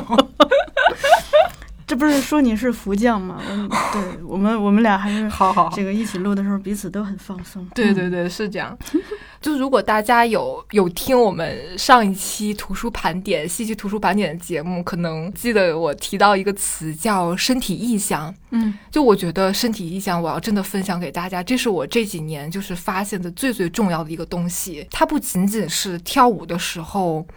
[1.91, 3.37] 这不是说你是福将吗？
[3.91, 7.67] 对我们，我们俩还是好好这个一起录的时候，彼此都很放松。
[7.75, 8.77] 对对对，是这样。
[9.41, 18.33] 就如果大家有有听我们上一期图书盘点、戏剧图书盘点的节目，可能记得我提到一个词叫身体意象。
[18.51, 24.87] 嗯，就我觉得身体意象，我要真的分享给大家，这是我这几年就是发现的最最重要的一个东西。
[24.91, 27.27] 它不仅仅是跳舞的时候。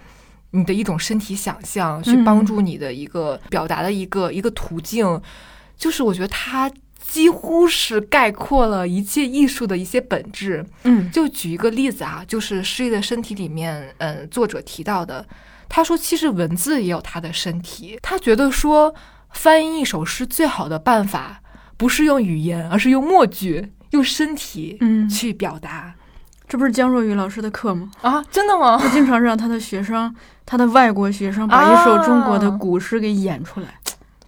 [0.55, 5.21] 你的一种身体想象，去帮助你的一个表达的一个一个途径，
[5.77, 6.71] 就是我觉得它
[7.03, 10.65] 几乎是概括了一切艺术的一些本质。
[10.85, 15.27] 嗯，就举一个例子啊，就是《诗意的身体》里面，嗯，作者提到的，
[15.69, 17.99] 他说其实文字也有他的身体。
[18.01, 18.95] 他觉得说，
[19.31, 21.43] 翻译一首诗最好的办法
[21.77, 25.95] 不是用语言，而是用默剧，用身体，嗯，去表达。
[26.47, 27.91] 这不是江若愚老师的课吗？
[28.03, 28.77] 啊，真的吗？
[28.81, 30.15] 他经常让他的学生，
[30.47, 33.69] 他的外国学生把一首中国的古诗给演出来。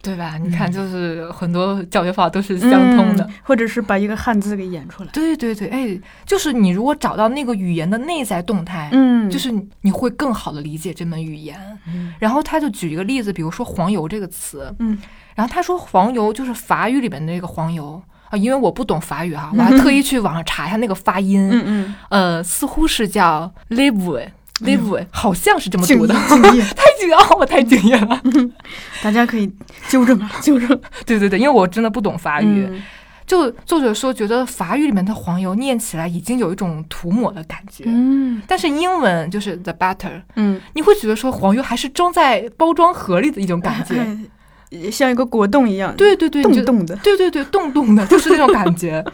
[0.03, 0.39] 对吧？
[0.39, 5.11] 你看，就是很多教学法都是相通的，嗯或者是把一个汉字给演出来。
[5.13, 11.59] 对对对，哎，就是你如果找到那个语言的内在动态，嗯，就是你你会更好的理解这门语言。
[11.89, 12.15] 嗯。
[12.21, 14.97] 然后他就举一个例子，比如说“黄油”这个词，嗯。
[15.35, 18.01] 然后他说“黄油”就是法语里面的那个黄油。
[18.31, 24.29] 啊，因为我不懂法语哈，我还特意去网上查一下那个发音，嗯嗯，呃，似乎是叫 live。
[24.65, 28.23] Live 好像是这么读的，敬业，太敬业 了，我太敬业了。
[29.03, 29.51] 大家可以
[29.89, 30.69] 纠正啊， 纠正。
[31.05, 32.67] 对对对，因为我真的不懂法语。
[32.71, 32.83] 嗯
[33.27, 43.97] 就作者说，觉得法语里面的黄油念起来已经有一种涂抹的感觉，嗯但是英文就是 the butter，嗯，你会觉得说黄油还是装在包装盒里的一种感觉。
[43.97, 46.97] 哎像一个果冻一样，对对对，你就冻冻的。
[47.03, 49.05] 对对对，冻冻的，就是那种感觉。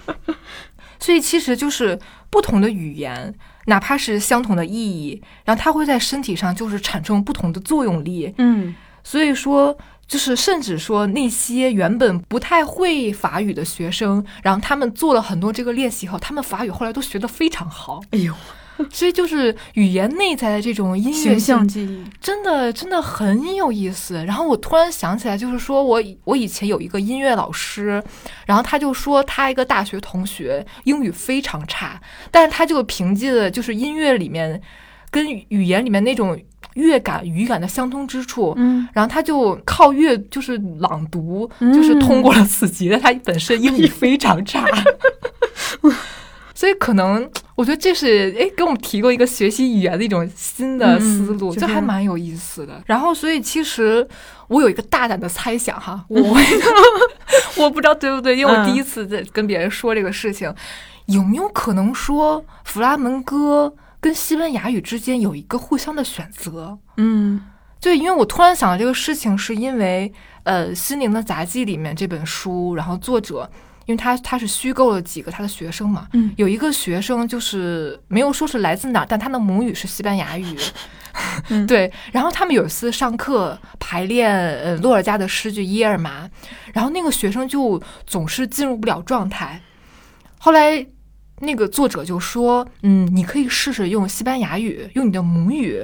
[1.03, 1.99] 所以其实就是
[2.31, 3.35] 不同的语言，
[3.67, 8.33] 哪怕是相同的意义，然后它会在身体上就是产生不同的作用力。
[8.39, 8.75] 嗯
[9.05, 9.77] 所以说，
[10.07, 18.01] 就是甚至说那些原本不太会法语的学生，然后他们做了很多这个练习后，他们法语后来都学得非常好。
[18.13, 18.33] 哎呦，
[18.91, 22.05] 所以就是语言内在的这种音乐形象性记忆。
[22.21, 24.15] 真的真的很有意思。
[24.27, 28.03] 然后我突然想起来，就是说我我以前有一个音乐老师，
[28.47, 32.01] 然后他就说他一个大学同学英语非常差，
[32.31, 34.61] 但是他就凭借的就是音乐里面
[35.11, 36.39] 跟语言里面那种
[36.75, 38.55] 乐感语感的相通之处。
[38.57, 44.65] 嗯，然后他就靠乐就是朗读，嗯就是通过了四级，但他本身英语非常差，
[46.63, 52.81] 所以可能我觉得这是哎给我们提供一个学习语言的一种新的思路，嗯嗯这还蛮有意思的。
[52.87, 54.07] 然后，所以其实
[54.47, 56.37] 我有一个大胆的猜想哈， 我
[57.59, 60.55] 我不知道对不对，因为我第一次在跟别人说这个事情，
[61.07, 66.79] 有没有可能说弗拉门戈跟西班牙语之间有一个互相的选择？
[66.97, 67.43] 嗯
[67.81, 70.13] 对，因为我突然想到这个事情，是因为
[70.45, 73.51] 呃，《心灵的杂技》里面这本书，然后作者，
[73.87, 80.57] 因为他他是虚构了几个他的学生嘛，嗯有一个学生就是没有说是来自哪儿，但他的母语是西班牙语，
[81.51, 81.93] 嗯 对。
[82.13, 86.27] 然后他们有一次上课排练呃洛尔加的诗句《伊尔玛》，
[86.73, 89.61] 然后那个学生就总是进入不了状态，
[90.39, 90.87] 后来。
[91.45, 95.83] 那个作者就说：“嗯，你可以试试用西班牙语，用你的母语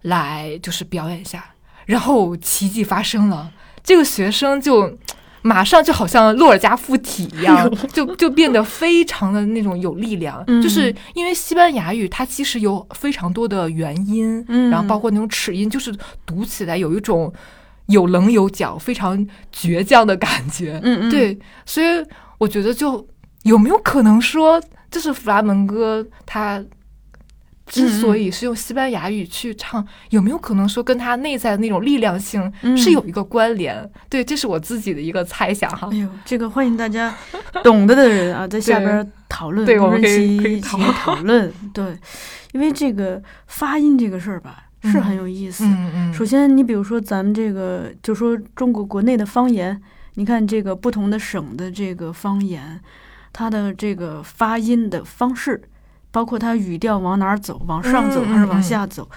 [0.00, 1.54] 来就是表演一下。”
[1.86, 3.52] 然后奇迹发生了，
[3.84, 4.98] 这个学生就
[5.42, 10.42] 马上就好像洛尔加附体一样， 就就变得非常的那种有力量。
[10.46, 15.92] 嗯就是因为西班牙语它其实有非常多的元音，嗯然后包括那种齿音，就是
[16.24, 17.32] 读起来有一种
[17.86, 20.80] 有棱有角、非常倔强的感觉。
[20.84, 21.36] 嗯嗯，对，
[21.66, 21.86] 所以
[22.38, 23.06] 我觉得就
[23.42, 26.62] 有没有可能说，就是弗拉门戈他
[27.66, 33.88] 之所以是用西班牙语去唱，有没有可能说跟他内在的那种力量性嗯是有一个关联？
[34.08, 35.96] 对，这是我自己的一个猜想哈哎。
[35.96, 37.14] 呦，这个欢迎大家
[37.62, 41.52] 懂得的人啊，在下边讨论，对我们可以可以讨琪一起讨论。
[41.72, 41.96] 对，
[42.52, 45.64] 因为这个发音这个事儿吧，是很有意思。
[45.64, 49.80] 嗯嗯，首先，你比如说咱们这个，就说中国国内的方言，
[50.14, 52.80] 你看这个不同的省的这个方言，
[53.32, 55.62] 它的这个发音的方式，
[56.12, 59.08] 包括他语调往哪儿走，往上走嗯还是往嗯下走，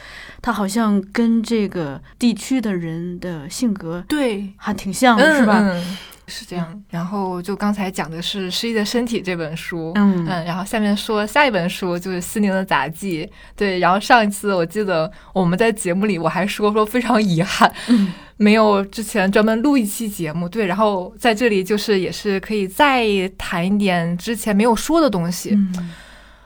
[0.42, 5.60] 他好像跟这个地区的人的性格对，还挺像的，是吧？
[5.60, 6.84] 嗯嗯是这样。
[6.90, 13.24] 然后就刚才讲的是《失忆的身体》这本书，嗯嗯，然后下面说下一本书就是《心灵的杂技》。
[13.56, 20.50] 对，然后上一次我记得我们在节目里我还说说非常遗憾，嗯没有之前专门录一期节目。
[20.50, 23.06] 对，然后在这里就是也是可以再
[23.38, 25.52] 谈一点之前没有说的东西。
[25.52, 25.92] 嗯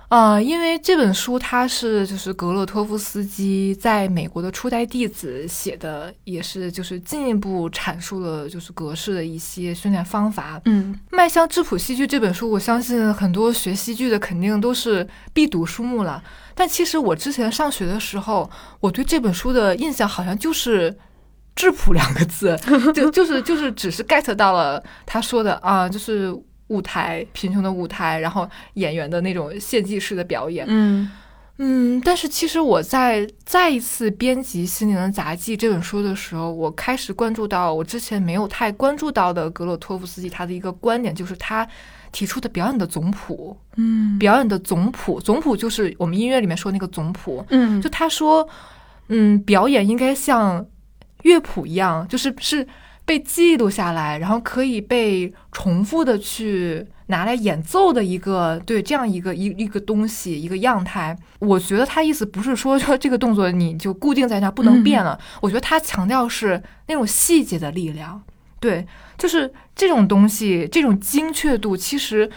[0.09, 10.59] 啊、因为这本书它是就是格洛托夫斯基在美国的初代弟子写的，也是就是进一步阐述了就是格式的一些训练方法。
[10.65, 16.23] 嗯《迈向质朴戏剧》这本书，我相信很多学戏剧的肯定都是必读书目了。
[16.55, 18.49] 但其实我之前上学的时候，
[18.79, 20.97] 我对这本书的印象好像就是
[21.55, 22.57] “质朴”两个字，
[22.95, 26.35] 就就是就是只是 get 到了他说的啊，就是
[26.69, 30.65] 舞台贫穷的舞台，然后演员的那种献祭式的表演。
[30.67, 31.11] 嗯
[31.61, 41.67] 嗯，但是其实我在再一次编辑《心灵的杂技》这本书的时候，我开始关注到我之前没有太关注到的格洛托夫斯基他的一个观点，就是他
[42.13, 43.57] 提出的表演的总谱。
[43.75, 47.45] 嗯表演的总谱，总谱就是我们音乐里面说那个总谱。
[47.49, 48.47] 嗯，就他说，
[49.09, 50.65] 嗯，表演应该像
[51.23, 52.65] 乐谱一样，就是是
[53.09, 61.17] 被记录下来，然后可以被重复的去拿来演奏的一个对这样一个一一个东西一个样态。
[61.39, 68.21] 我觉得他意思不是说说这个动作你就固定在那儿不能变了，我觉得他强调是那种细节的力量。
[68.59, 68.85] 对，
[69.17, 72.29] 就是这种东西，这种精确度，其实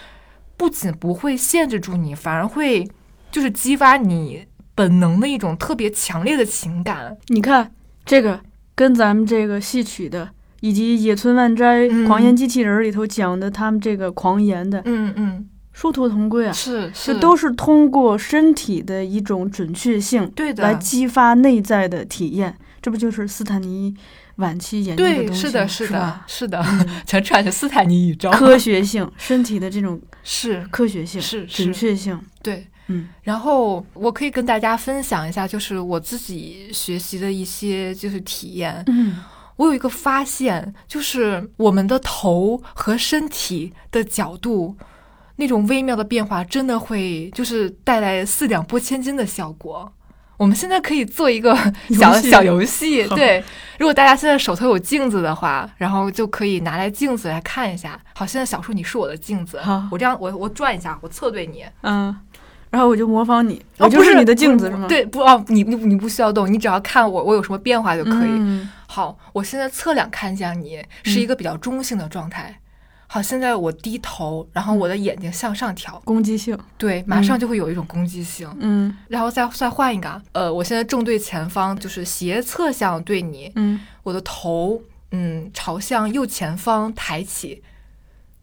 [0.57, 2.89] 不仅不会限制住你，反而会
[3.31, 7.18] 就是激发你本能的一种特别强烈的情感。
[7.27, 7.75] 你看
[8.07, 8.41] 这个
[8.75, 10.31] 跟咱们这个戏曲的，
[10.63, 16.53] 以及野村万斋嗯《狂言机器人》里头讲的他们这个狂言的嗯嗯，殊途同归啊。
[16.53, 23.93] 是是，这都是通过身体的一种准确性对的，来激发内在的体验，这不就是斯坦尼
[24.37, 25.51] 晚期研究的，东西吗？
[25.51, 26.21] 是的，是的，？
[26.29, 32.67] 是的，嗯 全串着斯坦尼宇宙，科学性，身体的这种 是科学性、是是准确性，对。
[32.89, 38.83] 嗯然后我可以跟大家分享一下，就是我自己学习的一些就是体验。
[38.89, 39.17] 嗯
[39.57, 44.76] 我有一个发现，就是我们的头和身体的角度
[45.36, 49.92] 那种微妙的变化，真的会就是带来四两拨千斤的效果。
[50.38, 51.55] 我们现在可以做一个
[51.90, 53.44] 小游小游戏， 对。
[53.78, 57.96] 如果大家现在手头有镜子的话，然后就可以拿来镜子来看一下。
[58.14, 62.16] 好，现在小树你是我的镜子好，我这样我我转一下，我侧对你，嗯，
[62.70, 68.30] 然后我就模仿你，哦不我就是你的镜子是吗？，对，不哦，你你你不需要动，你只要看我我有什么变化就可以。
[68.30, 72.61] 嗯好，我现在侧脸看向你，是一个比较中性的状态。
[73.07, 78.47] 好，现在我低头，然后我的眼睛向上挑，攻击性，对，马上就会有一种攻击性。
[78.61, 78.95] 嗯。
[79.09, 84.82] 然后再再换一个啊，呃，我现在正对前方，就是斜侧向对你，嗯，我的头
[85.12, 87.62] 嗯朝向右前方抬起，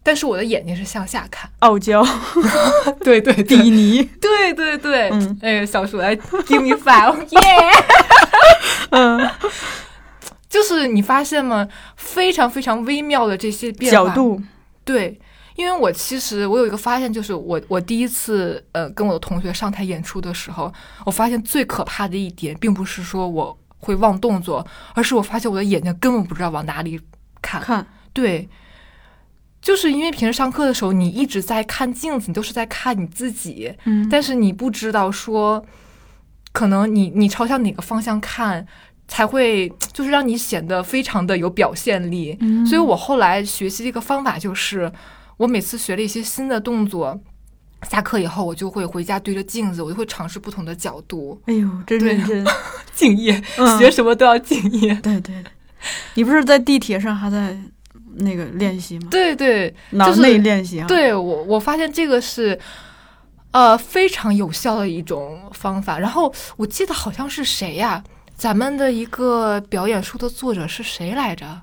[0.01, 1.47] 但是我的眼睛是向下看。
[1.59, 2.03] 傲娇，
[3.05, 3.69] 对对比。
[3.69, 5.39] 尼，对对对，嗯。
[5.43, 7.39] 哎，小鼠来 give me five，耶、
[8.89, 9.29] 嗯，
[10.49, 11.67] 就是你发现吗？
[11.95, 14.09] 非常非常微妙的这些变化。
[14.09, 14.41] 角度，
[14.83, 15.19] 对，
[15.55, 20.73] 因为我其实我有一个发现，就是我我第一次呃跟我的同学上台演出的时候，
[21.05, 26.99] 我发现最可怕的一点，并不是说我会忘动作，而是我发现我的眼睛根本不知道往哪里
[27.41, 27.61] 看。
[27.61, 28.49] 看，对，
[29.61, 35.63] 就是因为平时上课的时候，你一直在看镜子，你都是在看你自己，嗯，但是你不知道说，
[36.51, 38.65] 可能你你朝向哪个方向看，
[39.09, 42.37] 才会 就是让你显得非常的有表现力。
[42.39, 44.89] 嗯所以我后来学习的一个方法就是，
[45.35, 47.19] 我每次学了一些新的动作，
[47.89, 52.45] 下课以后我就会回家对着镜子，我就会尝试不同的角度，哎呦，真对认真，
[52.95, 54.93] 敬业，嗯学什么都要敬业。
[55.01, 55.51] 对对对，
[56.13, 57.57] 你不是在地铁上还在
[58.17, 59.07] 那个练习吗？
[59.09, 62.57] 对对脑内练习啊，，对，我我发现这个是。
[63.51, 65.97] 呃，非常有效的一种方法。
[65.97, 68.03] 然后我记得好像是谁呀、
[68.39, 71.61] 咱们的一个表演书的作者是谁来着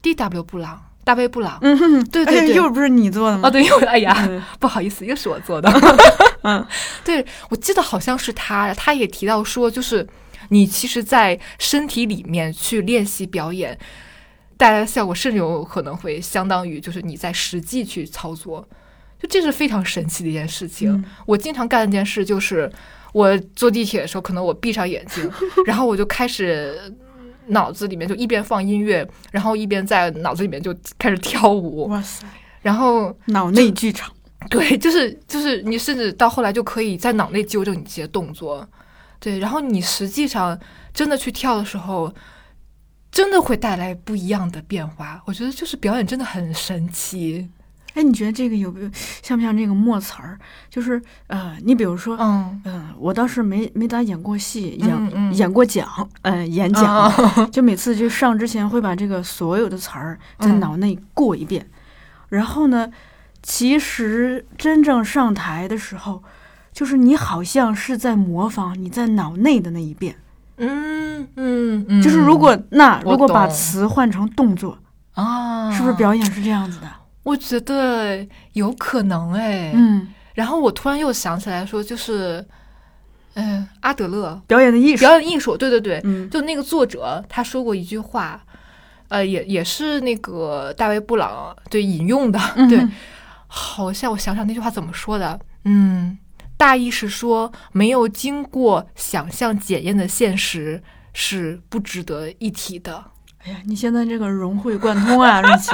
[0.00, 0.42] ？D.W.
[0.42, 1.58] 布朗，大卫布朗。
[1.60, 3.46] 嗯哼，对对对哎又不是你做的吗？
[3.46, 5.70] 哦，对，又哎呀，嗯不好意思，又是我做的。
[6.44, 6.66] 嗯
[7.04, 10.08] 对，我记得好像是他，他也提到说，就是
[10.48, 13.78] 你其实，在身体里面去练习表演，
[14.56, 18.66] 带来的效果甚至有可能会相当于就是你在实际去操作，
[19.20, 20.90] 就这是非常神奇的一件事情。
[20.90, 22.72] 嗯我经常干的一件事就是，
[23.12, 25.30] 我坐地铁的时候，可能我闭上眼睛，
[25.66, 26.92] 然后我就开始。
[27.48, 32.24] 脑子里面就一边放音乐，然后一边在脑子里面就开始跳舞，哇塞，
[32.62, 34.14] 然后脑内剧场，
[34.48, 38.66] 对，就是就是你甚至到后来就可以在脑内纠正你这些动作，
[39.18, 40.56] 对，然后你实际上
[40.94, 42.14] 真的去跳的时候，
[43.10, 45.20] 真的会带来不一样的变化。
[45.26, 47.50] 我觉得就是表演真的很神奇。
[47.94, 48.90] 哎，你觉得这个有没有
[49.22, 50.38] 像不像这个默词儿？
[50.70, 55.34] 就是呃，你比如说，嗯，嗯、我倒是没没咋演过戏，演、嗯嗯。
[55.34, 57.12] 演过讲，呃，演讲，啊
[57.52, 60.60] 就每次就上之前会把这个所有的词儿在嗯。
[60.60, 61.68] 脑内过一遍，
[62.28, 62.90] 然后呢，
[63.42, 66.22] 其实真正上台的时候，
[66.72, 70.16] 就是你好像是在模仿你在脑内的那一遍，
[70.56, 74.78] 嗯嗯嗯，就是如果那如果把词换成动作，
[75.12, 75.94] 啊，是不是？
[75.94, 76.86] 表演是这样子的？
[77.22, 79.72] 我觉得有可能哎。
[79.74, 82.44] 嗯，然后我突然又想起来说，就是，
[83.34, 84.40] 嗯、阿德勒。
[84.46, 86.28] 表演的艺术，表演艺术，对对对，嗯。
[86.30, 88.42] 就那个作者他说过一句话，
[89.08, 92.86] 呃，也也是那个大卫布朗对引用的，对
[93.46, 96.16] 好像我想想那句话怎么说的，嗯，
[96.56, 103.11] 大意是说没有经过想象检验的现实是不值得一提的。
[103.44, 105.70] 哎呀，你现在这个融会贯通啊， 瑞奇。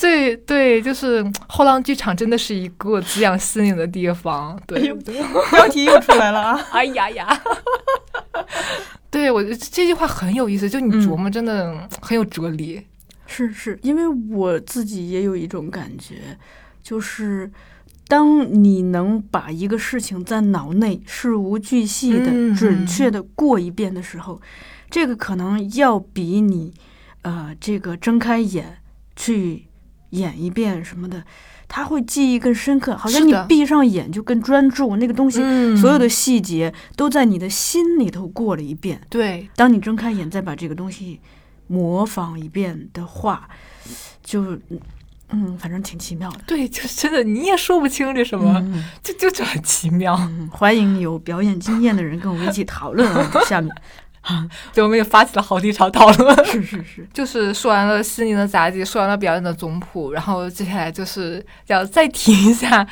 [0.00, 4.56] 对对，就是后浪剧场真的是一个滋养心灵的地方。
[4.66, 4.92] 对，
[5.50, 6.60] 标题又出来了啊！
[6.70, 7.42] 哎呀呀！
[9.10, 12.86] 对我这句话很有意思，就你嗯琢磨真的很有哲理。
[13.26, 16.38] 是是，因为我自己也有一种感觉，
[16.82, 17.50] 就是
[18.06, 24.40] 当你能把一个事情在脑内事无巨细的、嗯准确的过一遍的时候，
[24.92, 26.74] 这个可能要比你
[27.22, 28.78] 呃这个睁开眼
[29.16, 29.66] 去
[30.10, 31.24] 演一遍什么的，
[31.66, 39.00] 他会记忆更深刻，好像你闭上眼就更专注，那个东西、嗯所有的细节都在你的心里头过了一遍。
[39.08, 41.18] 对当你睁开眼再把这个东西
[41.66, 43.48] 模仿一遍的话，
[44.22, 44.58] 就
[45.30, 46.40] 嗯，反正挺奇妙的。
[46.46, 50.14] 对，就真的你也说不清这什么，嗯就就就很奇妙。
[50.20, 53.30] 嗯，欢迎有表演经验的人跟我们一起讨论啊。
[53.46, 53.74] 下面
[54.72, 56.44] 对，我们也发起了好几场讨论。
[56.44, 62.86] 是是是， 就是说完了心灵的杂技，说完了表演的总谱，然后接下来就是要再提一下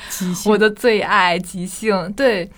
[0.47, 2.13] 我的最爱即兴。
[2.15, 2.51] 对，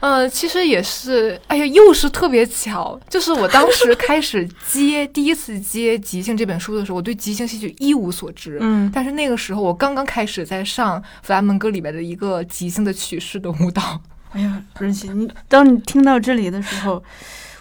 [0.00, 8.58] 呃，其实也是，哎呀，又是特别巧，就是我当时开始接 第一次接即兴这本书的时候，我对即兴戏剧一无所知。
[8.60, 14.00] 嗯但是那个时候，我刚刚开始在上弗拉门戈里面的一个即兴的曲式的舞蹈。
[14.32, 17.02] 哎呀，任熙，你当你听到这里的时候，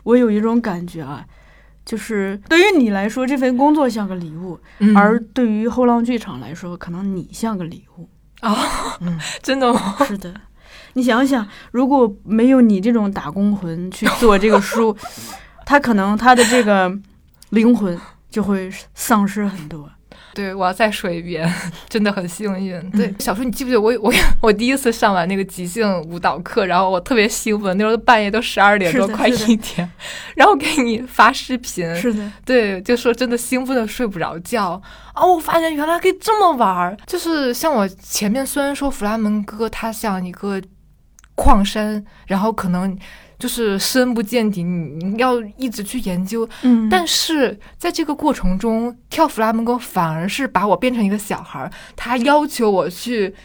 [0.08, 1.26] 我有一种感觉啊，
[1.86, 8.08] 就是对于你来说，这份工作像个礼物，嗯而对于后浪剧场来说，可能你像个礼物。
[8.39, 8.55] 啊、
[9.01, 9.97] 嗯， 真的吗？
[10.08, 10.34] 是的，
[10.93, 14.95] 你想想，如果没有你这种打工魂去做这个书，
[15.66, 16.89] 他可能他的这个
[17.49, 17.99] 灵魂
[18.30, 19.91] 就会丧失很多。
[20.34, 21.51] 对，我要再说一遍，
[21.89, 22.91] 真的很幸运。
[22.91, 29.89] 对，小时候，你记不记得我 我我第一次上完那个即兴舞蹈课，然后我特别兴奋，那时候半夜都十二点多，快一点，
[30.36, 34.82] 然后给你发视频，是的，对，就说真的兴奋的睡不着觉。
[35.15, 40.61] 哦，我发现原来可以这么玩儿，就是像我前面虽然说弗拉门戈它像一个
[41.34, 42.95] 矿山，然后可能
[43.38, 53.36] 就是深不见底，你你要一直去研究，嗯，但是在这个过程中，跳弗拉门戈反而是把我变成一个小孩儿，他要求我去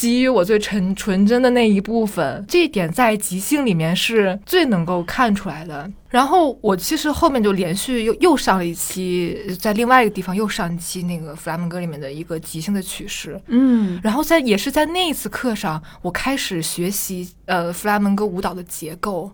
[0.00, 5.90] 给予我最纯纯真的那一部分，这一点在即兴里面是最能够看出来的。
[6.08, 13.40] 然后我其实后面就连续又又上了一期，在另外一个地方又上一期那个弗拉门戈里面的一个即兴的曲式。
[13.48, 19.32] 嗯然后在也是在那一次课上，我开始学习呃弗拉门戈舞蹈的结构，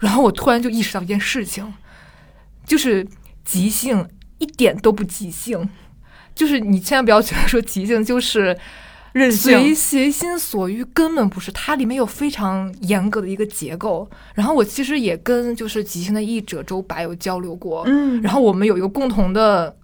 [0.00, 1.72] 然后我突然就意识到一件事情，
[2.66, 3.06] 就是
[3.44, 5.70] 即兴一点都不即兴，
[6.34, 8.58] 就是你千万不要觉得说即兴就是
[9.12, 14.08] 任随性，随心所欲，根本不是，它里面有非常严格的一个结构。
[14.34, 19.74] 然后我其实也跟就是即兴的译者周白有交流过，嗯，然后我们有一个共同的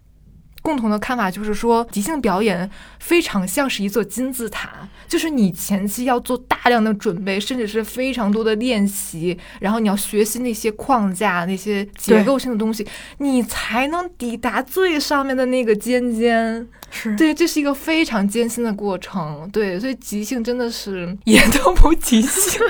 [0.69, 4.69] 共同的看法，就是说即兴表演非常像是一座金字塔，
[5.09, 16.69] 就是你前期要做大量的准备，甚至是非常多的练习，然后你要学习那些框架、那些结构性的东西，你才能抵达最上面的那个尖尖。
[16.91, 19.49] 是对，这是一个非常艰辛的过程。
[19.51, 22.61] 对，所以即兴真的是 也都不即兴。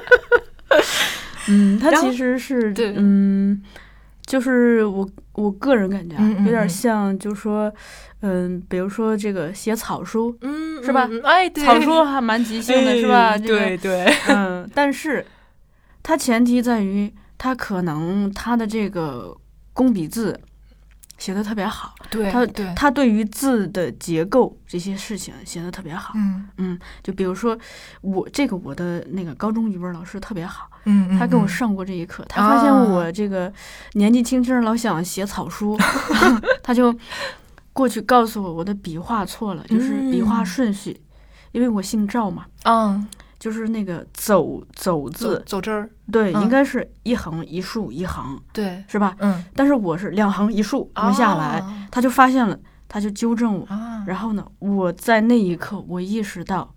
[1.50, 3.60] 嗯，它其实是对嗯，
[4.28, 6.68] 就是我我个人感觉啊，有点嗯。
[6.68, 7.72] 像，就说
[8.20, 13.30] 嗯，比如说这个写草书，嗯，是吧嗯哎，对，草书还蛮即兴的，是吧？
[13.30, 15.24] 哎对对， 嗯，但是
[16.02, 19.34] 它前提在于，它可能它的这个
[19.72, 20.38] 工笔字
[21.18, 22.30] 写的特别好，对，
[22.74, 26.14] 他对，于字的结构这些事情写的特别好。
[26.14, 26.48] 嗯。
[26.56, 27.58] 嗯，就比如说
[28.00, 31.48] 我这个我的那个高中语文老师特别好，嗯，他给我嗯。
[31.48, 32.84] 上过这一课，他发现啊。
[32.84, 33.52] 我这个
[33.94, 35.76] 年纪轻轻老想写草书，
[36.62, 36.94] 他就
[37.72, 41.00] 过去告诉我我的笔画错了，就是笔画嗯顺序，
[41.52, 43.06] 因为我姓赵嘛，嗯，
[43.38, 49.16] 就是那个走走走字，走这儿，对，嗯应该是一横一竖一横，对，是吧？
[49.20, 52.58] 嗯，但是我是两横一竖没下来，啊他就发现了，
[52.88, 53.64] 他就纠正我。
[53.66, 56.74] 啊，然后呢，我在那一刻我意识到，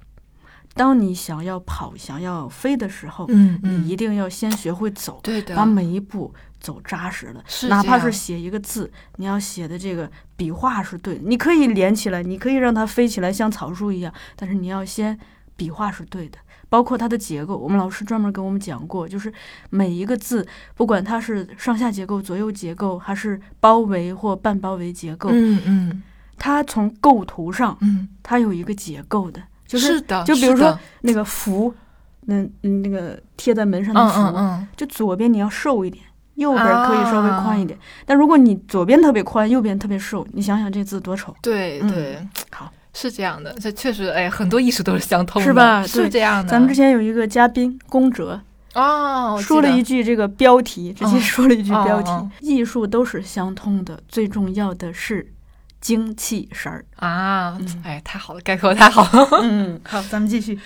[0.76, 15.18] 当你想要跑、想要飞的时候，嗯你一定要先学会走，对的，把每一步走扎实了，是哪怕是写一个字，你要写的这个笔画是对的，你可以连起来，你可以让它飞起来像草书一样，但是你要先
[15.56, 16.38] 笔画是对的。
[16.72, 19.32] 包括它的结构，我们老师专门给我们讲过，就是
[19.70, 26.04] 每一个字，不管它是上下结构、左右结构，还是包围或半包围结构，嗯嗯
[26.38, 31.74] 它从构图上嗯，它有一个结构的，就是的，就比如说那个符，
[32.22, 36.02] 那嗯那个贴在门上的嗯符，嗯嗯，就左边你要瘦一点，
[36.36, 37.78] 右边可以稍微宽一点。
[37.78, 41.34] 啊但如果你左边特别宽，右边特别瘦，你想想这字多丑。
[41.34, 46.50] 嗯对对，好，是这样的，这确实，哎，很多艺术都是相通的，是吧是这样的。
[46.52, 48.40] 咱们之前有一个嘉宾宫哲
[48.74, 55.34] 哦，说了一句这个标题，直接哦说了一句标题艺术都是相通的，最重要的是
[55.80, 56.86] 精气神儿。
[56.98, 59.40] 啊嗯，哎，太好了，概括太好了。
[59.42, 60.58] 嗯， 好，咱们继续。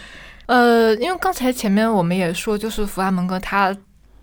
[0.45, 3.75] 呃，因为刚才前面我们也说，就是弗拉门戈它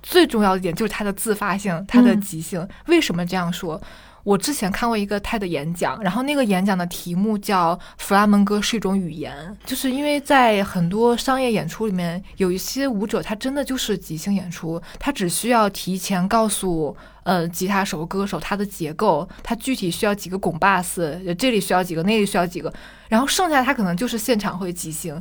[0.03, 2.65] 最重要的一点就是它的自发性，它的嗯即兴。
[2.87, 3.81] 为什么这样说？
[4.25, 9.35] 我之前看过一个 TED 演讲，然后那个演讲的题目叫“弗拉门戈是一种语言”，
[9.67, 22.73] 就是因为在很多商业演出里面，有一些舞者他真的就是即兴演出，他只需要提前告诉呃吉他手、歌手他的结构，他具体需要几个拱巴斯，这里需要几个，那里需要几个，
[23.09, 25.21] 然后剩下他可能就是现场会即兴。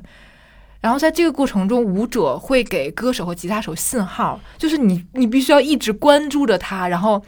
[0.79, 7.23] 然后在这个过程中，舞者会给歌手和吉他手信号，就是你你必须要一直关注着他，然后。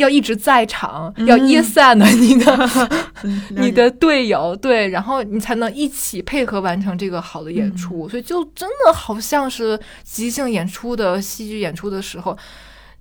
[0.00, 2.90] 要一直在场，要噎散的你的
[3.56, 8.08] 你的队友，对，然后你才能一起配合完成这个好的演出。
[8.08, 12.36] 所以就真的好像是即兴演出的戏剧演出的时候。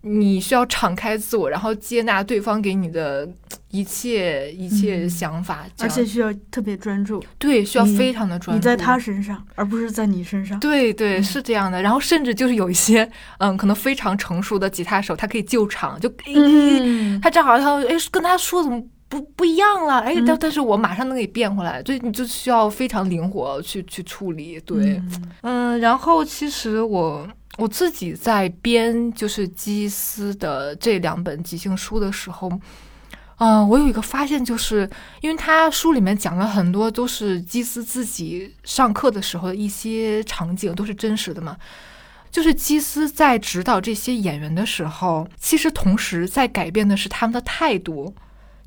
[0.02, 3.28] 你需要敞开自我，然后接纳对方给你的
[3.70, 7.22] 一切一切想法，而且需要特别专注。
[7.38, 8.58] 对，需要非常的专注。
[8.58, 10.60] 你在他身上，而不是在你身上。
[10.60, 11.82] 对对，是这样的。
[11.82, 20.00] 然后甚至就是有一些，嗯，可能非常成熟的吉他手，他可以救场，就嗯，他正好他哎跟他说怎么不不一样了？
[20.00, 24.60] 哎，但但是我马上能给变回来，所以你就需要非常灵活去去处理。
[24.62, 25.00] 对，
[25.42, 27.28] 嗯，然后其实我。
[27.60, 32.50] 我自己在编就是基斯的这两本即兴书的时候，
[33.38, 34.90] 嗯，我有一个发现，就是
[35.22, 41.58] 因为他书里面讲了很多都是基斯自己上课的时候的一些场景，都是真实的嘛。
[42.32, 48.14] 就是基斯在指导这些演员的时候，其实同时在改变的是他们的态度。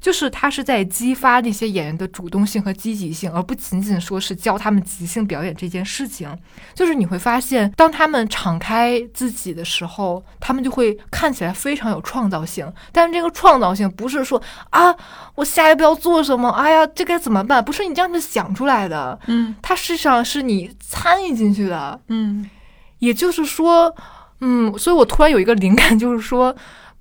[0.03, 6.36] 就是他是在激发那些演员的主动性和积极性，而不仅仅说是教他们即兴表演这件事情。
[6.74, 12.70] 就是你会发现，当他们敞开自己的时候，他们就会看起来非常有创造性。
[12.90, 14.92] 但是这个创造性不是说啊，
[15.36, 16.50] 我下一步要做什么？
[16.50, 17.64] 哎呀，这该怎么办？
[17.64, 19.16] 不是你这样子想出来的。
[19.28, 22.00] 嗯，它实际上是你参与进去的。
[22.09, 22.50] 嗯，
[22.98, 23.94] 也就是说，
[24.40, 26.53] 嗯，所以我突然有一个灵感，就是说。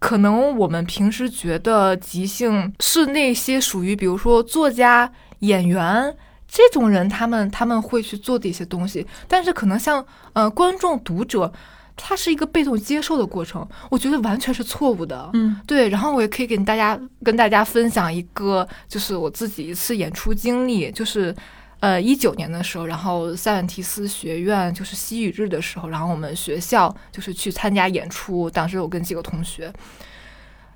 [0.02, 5.10] 可能我们平时觉得即兴是那些属于，比如说作家、
[5.42, 9.06] 演员这种人，他们他们会去做的一些东西。
[9.28, 11.54] 但是可能像呃观众、读者，
[11.96, 15.30] 他是一个被动接受的过程，我觉得完全是错误的。
[15.34, 15.88] 嗯，对。
[15.90, 21.34] 然后我也可以给大家跟大家分享一个，就是我自己一次演出经历，就是。
[21.82, 28.48] 呃，一九年的时候，然后塞万提斯学院就是西语日的时候，然后我们学校就是去参加演出。
[28.52, 29.74] 当时我跟几个同学，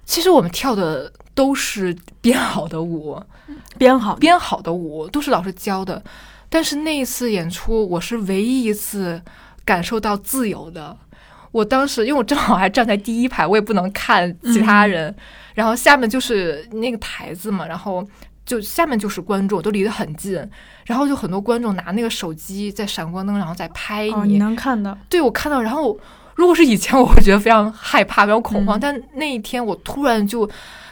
[0.04, 3.22] 其实我们跳的都是编好的舞，
[3.78, 6.04] 编好编好的舞都是老师教的。
[6.50, 9.22] 但是那一次演出，我是唯一一次
[9.64, 10.98] 感受到自由的。
[11.52, 15.16] 我当时因为我正好还站在第一排，我也不能看其他人，
[15.54, 18.04] 然后下面就是那个台子嘛，然后。
[18.46, 20.34] 就下面就是观众，都离得很近，
[20.86, 24.34] 然后就很多观众拿那个手机在闪光灯，然后在拍你。
[24.34, 24.96] 你能看到？
[25.10, 25.62] 对，我看到。
[25.62, 25.98] 然后
[26.36, 28.80] 如果是以前，我会觉得非常害怕，非常恐慌。
[28.80, 30.48] 但那一天，我突然就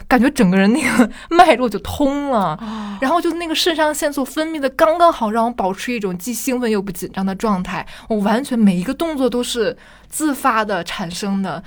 [0.08, 2.58] 感觉整个人那个 脉络就通了，
[3.00, 7.86] 然后就那个肾上腺素分泌的刚刚好，让我保持一种既兴奋又不紧张的状态。
[8.08, 9.76] 我完全每一个动作都是
[10.08, 11.62] 自发的产生的。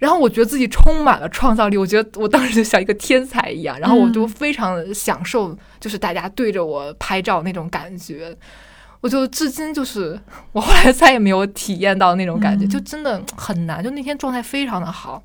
[0.00, 8.34] 然后我觉得自己充满了创造力，我觉得我当时就像一个天才一样，然后我就非常享受，就是大家对着我拍照那种感觉，
[9.02, 10.18] 我就至今就是
[10.52, 15.22] 我后来再也没有体验到那种感觉，就真的很难，就那天状态非常的好，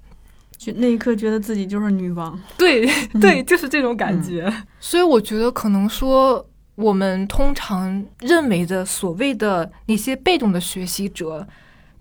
[0.58, 2.86] 就那一刻觉得自己就是女王，对
[3.22, 4.54] 对，就是这种感觉。
[4.82, 6.46] 所以我觉得可能说
[6.76, 11.48] 我们通常认为的所谓的那些被动的学习者。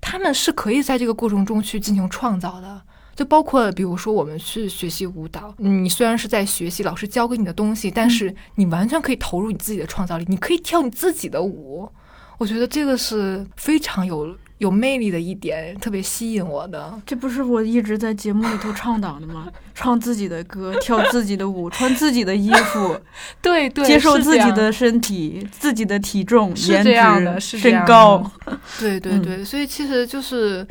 [0.06, 2.82] 他们是可以在这个过程中去进行创造的，
[3.16, 11.90] 就包括比如说我们去学习舞蹈，你虽然是在学习老师教给你的东西，但是你完全可以投入你自己的创造力，你可以跳你自己的舞。
[12.36, 14.36] 我觉得这个是非常有。
[14.64, 19.46] 有魅力的一点，特别吸引我的，这不是我一直在节目里头倡导的吗？
[19.74, 22.98] 唱自己的歌，跳自己的舞，穿自己的衣服，
[23.42, 28.30] 对对，接受自己的身体、自己的体重、颜值、身高，
[28.80, 29.44] 对对对。
[29.44, 30.66] 所以其实就是，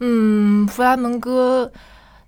[0.00, 1.70] 嗯，弗拉门戈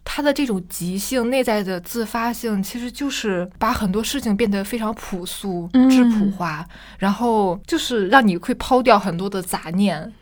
[0.05, 6.65] 他的这种即兴内在的自发性，其实就是把很多事情变得非常朴素、质朴化，
[6.99, 10.13] 然后就是让你会抛掉很多的杂念。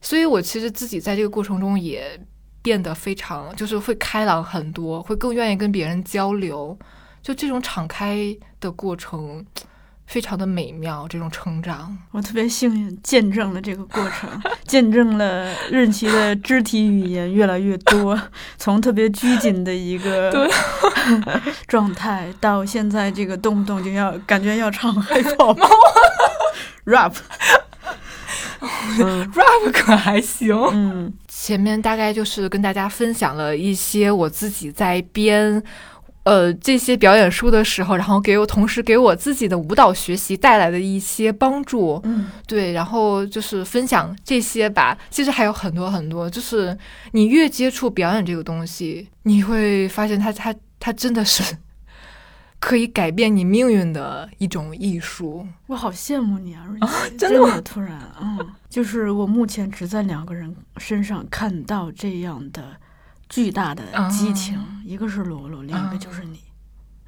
[0.00, 2.18] 所以，我其实自己在这个过程中也
[2.62, 6.78] 变得非常，就是会开朗很多，会更愿意跟别人交流。
[7.22, 9.44] 就这种敞开的过程，
[10.06, 11.06] 非常的美妙。
[11.06, 14.28] 这种成长，我特别幸运见证了这个过程，
[14.66, 18.18] 见证了任琪的肢体语言越来越多，
[18.56, 20.48] 从特别拘谨的一个
[21.68, 25.58] 状态，到现在这个动不动就要感觉要唱 hiphop
[26.86, 27.12] rap。
[29.34, 30.54] rap 可还行。
[30.72, 35.62] 嗯，前面大概就是跟大家分享了一些我自己在编
[36.24, 42.00] 呃这些表演书的时候，然后给我同时给我自己的舞蹈学习带来的一些帮助。
[42.04, 44.96] 嗯对，然后就是分享这些吧。
[45.10, 46.76] 其实还有很多很多，就是
[47.12, 51.42] 你越接触表演这个东西，你会发现它它它真的是
[52.60, 55.44] 可以改变你命运的一种艺术。
[55.66, 56.64] 我好羡慕你啊，
[57.18, 58.38] 真的突然，嗯，
[58.68, 62.76] 就是我目前只在两个人身上看到这样的
[63.28, 66.40] 巨大的激情，啊一个是罗罗，另一个就是你。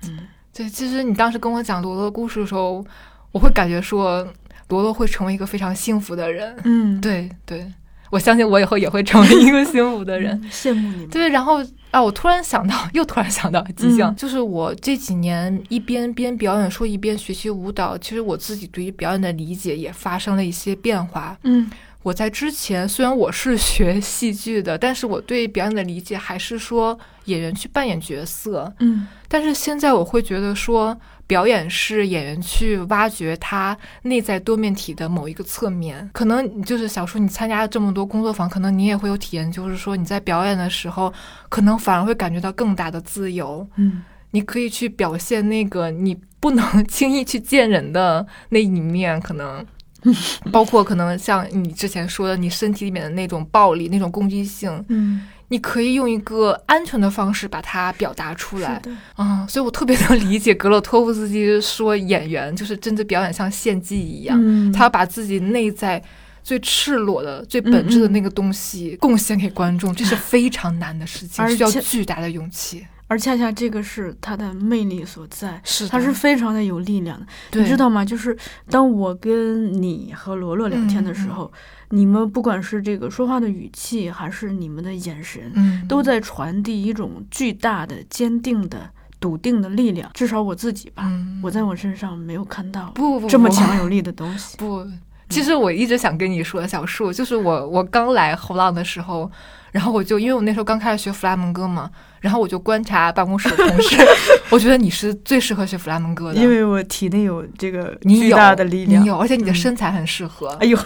[0.09, 0.19] 嗯，
[0.53, 2.85] 对，其实你当时跟我讲罗罗的故事的时候，
[3.31, 4.27] 我会感觉说
[4.69, 6.57] 罗罗会成为一个非常幸福的人。
[6.65, 7.71] 嗯，对对，
[8.11, 10.41] 我相信我以后也会成为一个幸福的人。
[10.43, 11.09] 嗯，羡慕你们。
[11.11, 14.17] 对，然后啊，我突然想到，又突然想到即兴，嗯。
[14.17, 21.39] 就是我这几年一边边表演说一边学习舞蹈，其实我自己对于表演的理解也发生了一些变化。
[21.45, 21.71] 嗯。
[22.03, 29.07] 我在之前虽然我是 学戏剧的，但是我对表演的理解还是说演员去扮演角色，嗯。
[29.29, 30.99] 但是现在我会觉得说，
[31.33, 36.11] 表演是演员去挖掘他内在多面体的某一个侧面。
[36.13, 41.11] 可能就是小叔，你参加了这么多工作坊，可能你也会有体验，就是说你在表演的时候，
[41.49, 43.67] 可能反而会感觉到更大的自由。
[43.77, 44.03] 嗯
[44.33, 49.65] 你可以去表现那个你不能轻易去见人的那一面，可能。
[50.51, 58.81] 包括可能像你之前说的，你身体里面的那种暴力、那种攻击性，嗯，你可以用一个安全的方式把它表达出来。
[59.15, 66.03] 啊、所以我特别能理解格洛托夫斯基说演员就是真的表演像献祭一样，嗯，他要把自己内在
[66.43, 72.87] 最赤裸的、最本质的那个东西贡献给观众，这是非常难的事情，而需要巨大的勇气。
[73.13, 75.61] 而恰恰这个是他的魅力所在。
[75.63, 78.03] 是的，他是非常的有力量的，你知道吗？
[78.03, 78.35] 就是
[78.71, 81.53] 当我跟你和罗罗聊天的时候，
[81.91, 88.89] 你们不管是这个说话的语气，还是你们的眼神，嗯，都在传递一种巨大的、坚定的、
[89.21, 90.11] 笃定的力量。
[90.15, 94.57] 至少我自己吧，嗯，我在我身上没有看到不不这么强有力的东西。
[94.57, 94.87] 不。
[95.29, 99.31] 其实我一直想跟你说，小树，就是我我刚来后浪的时候，
[99.71, 101.91] 然后我就因为我那时候刚开始学弗拉门戈嘛，
[102.23, 103.97] 然后我就观察办公室的同事，
[104.49, 109.09] 我觉得你是最适合学弗拉门戈的，因为我体内有这个巨大的力量你。
[109.09, 110.49] 有，而且你的嗯身材很适合。
[110.61, 110.79] 哎呦，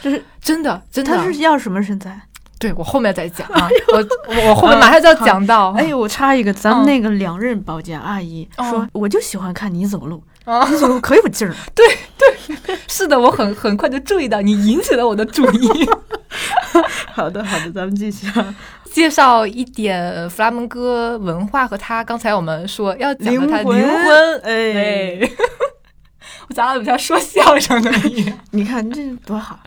[0.00, 2.20] 就是真 的真的，他是要什么身材？
[2.60, 3.98] 对我后面再讲啊，我
[4.32, 5.72] 我我后面马上就要讲到。
[5.72, 11.52] 哎呦，我插一个，咱们嗯那个两任保洁阿姨哦说，我就喜欢看你走路，啊，你走路可有劲儿。
[11.74, 11.84] 对
[12.16, 15.68] 对是的，我很很快就注意到你引起了我的注意。
[17.12, 18.54] 好的，好的，咱们继续啊。
[18.92, 24.72] 介绍一点弗拉门戈文化和他刚才我们说要讲的他灵魂哎，
[25.22, 25.30] 哎，
[26.48, 28.38] 我讲的比较说相声的一样。
[28.50, 29.58] 你看这多好。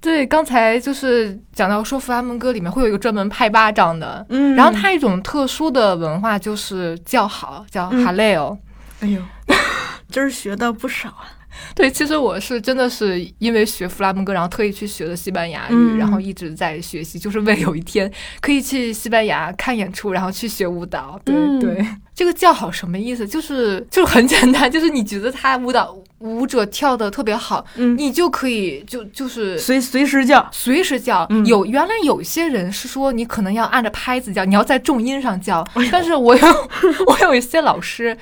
[0.00, 8.56] 对，刚才就是讲到说弗拉门戈里面会有一个专门拍巴掌的，嗯然后他一种特殊的文化就是叫好，叫嗯哈雷欧。
[9.00, 9.20] 哎呦，
[10.08, 11.26] 今儿学到不少啊。
[11.74, 18.10] 对，其实我是真的是因为学弗拉门戈，然后特意去学的西班牙语，嗯然后一直在学习，就是为了有一天
[18.40, 21.20] 可以去西班牙看演出，然后去学舞蹈。
[21.24, 23.26] 对、嗯对，这个叫好什么意思？
[23.26, 30.46] 就是就是很简单，就是你觉得他舞蹈舞者跳的特别好，嗯，你就可以就就是随随时叫。
[30.50, 31.26] 随时叫。
[31.30, 36.46] 嗯有原来有些人是说你可能要按着拍子叫，你要在重音上叫，哎但是我有
[37.06, 38.16] 我有一些老师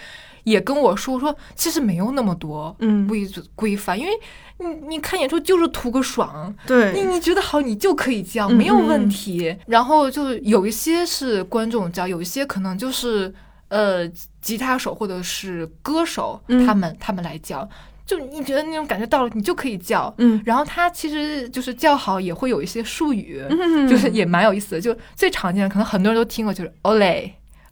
[0.44, 4.12] 也跟我说说，其实没有那么多嗯，规则规范，因为
[4.58, 9.56] 你你看演出就是图个爽，对，你你觉得好你就可以叫，嗯没有问题。
[9.66, 13.34] 然后就有一些是观众叫，有一些可能就是
[13.68, 14.06] 呃
[14.40, 16.64] 吉他手或者是歌手嗯。
[16.66, 17.68] 他们他们来叫，
[18.06, 20.14] 就你觉得那种感觉到了，你就可以叫。
[20.18, 20.40] 嗯。
[20.44, 24.80] 然后他其实就是叫好也会有一些术语，嗯，就是也蛮有意思的。
[24.80, 27.30] 就最常见的，可能很多人都听过，就是 ole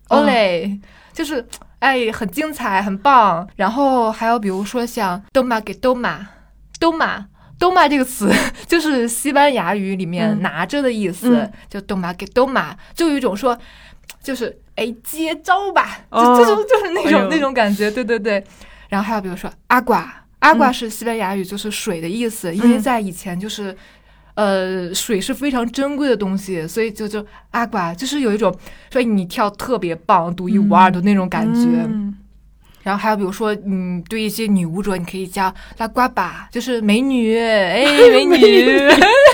[0.08, 0.80] 哦 ole，、
[1.12, 1.46] 就是
[1.82, 3.46] 哎很精彩很棒。
[3.56, 6.24] 然后还有比如说像 doma 给 doma
[6.80, 7.24] doma。
[7.58, 8.28] doma 这个词
[8.66, 13.56] 就是西班牙语里面嗯拿着的意思，嗯就 doma 给 doma，就有一种说，
[14.20, 18.42] 就是哎接招吧，哦就就是就是那种、哎那种感觉，对对对。
[18.88, 23.76] 然后还有比如说阿瓜，阿瓜嗯是西班牙语，就是水的意思，因为嗯在以前就是。
[24.34, 28.54] 呃，水是非常珍贵的东西，所以就就阿瓜就是有一种，
[28.90, 31.60] 所以你跳特别棒、独一无二的那种感觉。
[31.86, 32.16] 嗯
[32.84, 38.36] 然后还有比如说，嗯，对一些女舞者，你可以叫拉瓜巴，就是美女，哎，美女，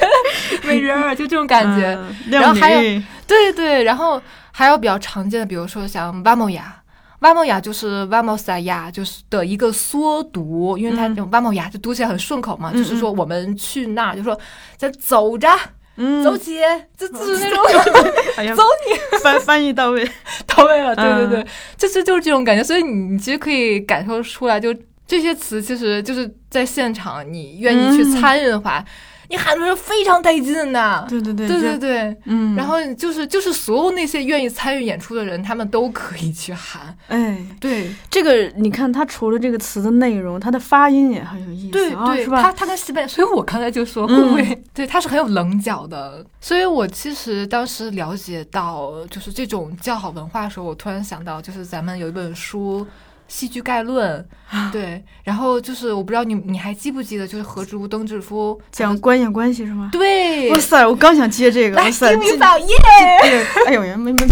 [0.69, 1.97] 美人儿，就这种感觉。
[1.99, 2.81] 嗯然后还有
[3.27, 4.21] 对对，然后
[4.53, 6.78] 还有比较常见的，比如说像瓦莫亚，
[7.21, 11.15] 瓦莫亚就是 vamos 亚，就是的一个缩读，因为它嗯。
[11.17, 14.39] 这种瓦莫亚就读起来很顺口嘛，嗯就是说我们去那儿，就说
[14.77, 15.49] 咱走着，
[15.97, 16.59] 嗯，走起，
[16.97, 17.65] 就就是那种
[18.55, 19.19] 走你。
[19.19, 20.09] 翻翻译到位，
[20.47, 21.31] 到位了，对对嗯。
[21.31, 21.47] 对，
[21.77, 24.73] 就是就是这种感觉，所以你你其实可以感受出来，就
[25.07, 28.13] 这些词其实就是在现场，你愿意去嗯。
[28.13, 28.85] 参与的话，
[29.29, 32.17] 你喊出来非常带劲的，对对对对对对。
[32.25, 42.43] 嗯，然后就是就是所有那些愿意参与演出的人，他们都可以去喊，哎，对这个你看，它除了这个词的内容，它的发音也很有意思，啊，对对，是吧？
[42.43, 52.87] 他他跟西班牙，所以我刚才就说会嗯不会、对他是很有棱角的，所以我其实当时了解到就是这种叫好文化的时候，我突然想到就是咱们有一本书。
[53.29, 54.27] 戏剧概论，
[54.73, 59.91] 对，然后就是我不知道你你还记不记得，就是何竹登志夫讲官演关系是吗？
[59.93, 62.75] 对哇，塞，我刚想接这个，哇来塞，明嫂耶，
[63.23, 64.27] 这个，哎呦呀，没没，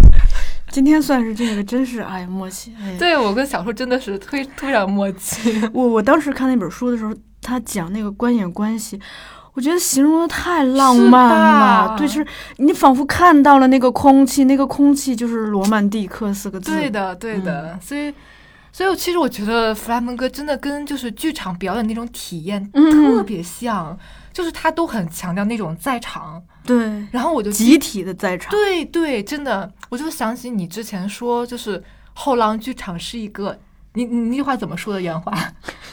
[0.70, 8.98] 今天算是这个，真是哎呀默契，哎呀，对我跟小说真的是非非常默契，我我当时看那本书的时候，他讲那个官演关系。
[9.52, 12.26] 我觉得形容的太浪漫了，对，是
[12.58, 16.72] 你仿佛看到了那个空气，那个空气就是罗曼蒂克四个字。
[16.72, 18.12] 对的对的，所以。
[18.76, 23.98] 所以，其实我觉得弗莱门戈真的跟就是剧场表演那种体验嗯特别像，
[24.34, 26.42] 就是他都很强调那种在场。
[26.62, 26.76] 对，
[27.10, 28.50] 然后我就集体的在场。
[28.50, 31.82] 对对，真的，我就想起你之前说，就是
[32.12, 33.58] 后浪剧场是一个，
[33.94, 35.32] 你你那句话怎么说的原话？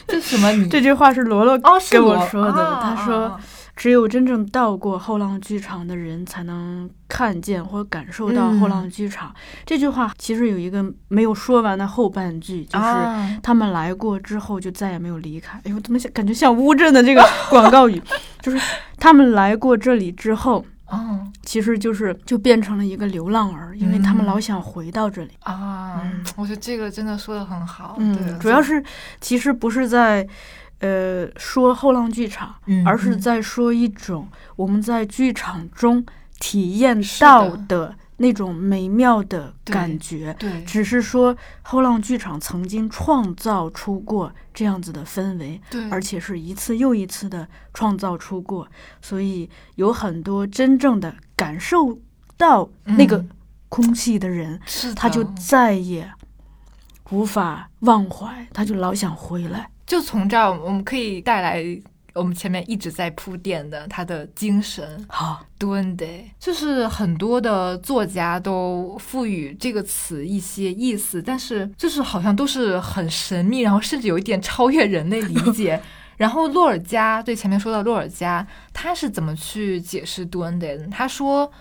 [0.06, 0.68] 这什么你？
[0.68, 1.58] 这句话是罗罗
[1.90, 3.28] 跟我说的，啊他说。
[3.28, 3.40] 啊
[3.76, 9.34] 只有真正到过后浪剧场的人，才能看见或感受到嗯后浪剧场。
[9.66, 15.58] 这句话其实有一个没有说完的后半句，就是啊他们来过之后就再也没有离开。
[15.64, 18.02] 哎呦，怎么像感觉像乌镇的这个 广告语？
[18.42, 18.60] 就是
[18.98, 25.32] 他们来过这里之后，哦其实就是就变成了一个流浪儿，因为他们嗯老想回到这里。
[25.40, 27.96] 啊嗯，我觉得这个真的说的很好。
[28.00, 28.84] 嗯，主要是
[29.20, 30.28] 其实不是在。
[30.84, 34.28] 呃，说后浪剧场，嗯而是嗯在说一种
[34.58, 36.06] 我们在剧场中
[36.40, 40.36] 体验到的的那种美妙的感觉。
[40.38, 48.68] 对，只是说后浪剧场曾经创造出过这样子的氛围，对，而且是一次又一次的创造出过，
[49.02, 51.98] 所以有很多真正的感受
[52.36, 53.30] 到那个嗯
[53.70, 56.12] 空气的人，是他就再也
[57.12, 59.70] 无法忘怀，他就老想回来。
[59.94, 61.64] 就从这儿，我们可以带来
[62.16, 65.06] 我们前面一直在铺垫的他的精神。
[65.08, 75.80] 好，Duende，就是很多的作家都赋予这个词一些意思，但是就是好像都是很神秘，然后甚至有一点超越人类理解。
[76.18, 80.88] 然后洛尔加对前面说到洛尔加，他是怎么去解释 Duende 的？
[80.88, 81.52] 他说，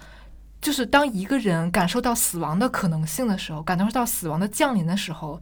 [0.59, 5.39] 就是当一个人感受到死亡的可能性的时候，感受到死亡的降临的时候，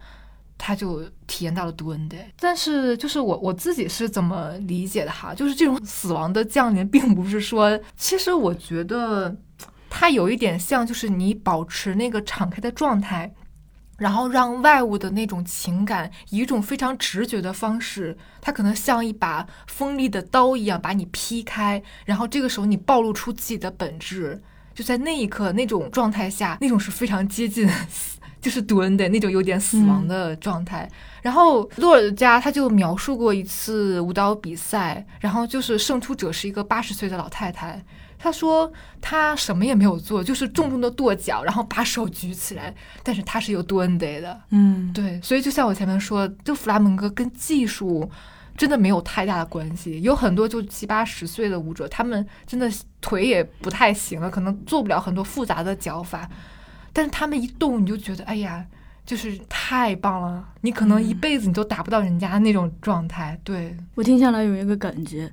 [0.60, 2.18] 他就体验到了 Duende。
[2.38, 9.34] 但是就是我我自己是怎么理解的哈，就是这种死亡的降临，并不是说，其实我觉得
[9.88, 13.32] 它有一点像，就是你保持那个敞开的状态。
[13.98, 24.40] 然后让外物的那种情感以一种非常直觉的方式，它可能像一把锋利的刀一样把你劈开，然后这个时候你暴露出自己的本质，
[24.74, 27.68] 就在那一刻那种状态下，那种是非常接近，
[28.40, 30.88] 就是蹲的那种有点死亡的状态。
[31.22, 37.82] 然后洛尔加他就描述过一次舞蹈比赛，然后就是胜出者是一个八十岁的老太太。
[38.22, 48.10] 他说他什么也没有做，就是重重的跺脚，然后把手举起来，但是他是有 duende 的，嗯，对，所以就像我前面说，就弗拉门戈跟技术
[48.58, 50.02] 真的没有太大的关系。
[50.02, 56.28] 有很多就七八十岁的舞者，他们真的腿也不太行了，可能做不了很多复杂的脚法，
[56.92, 58.64] 但是他们一动，你就觉得哎呀，
[59.06, 63.38] 就是太棒了，你可能一辈子你都达不到人家那种状态。
[63.42, 65.30] 对，我听下来有一个感觉，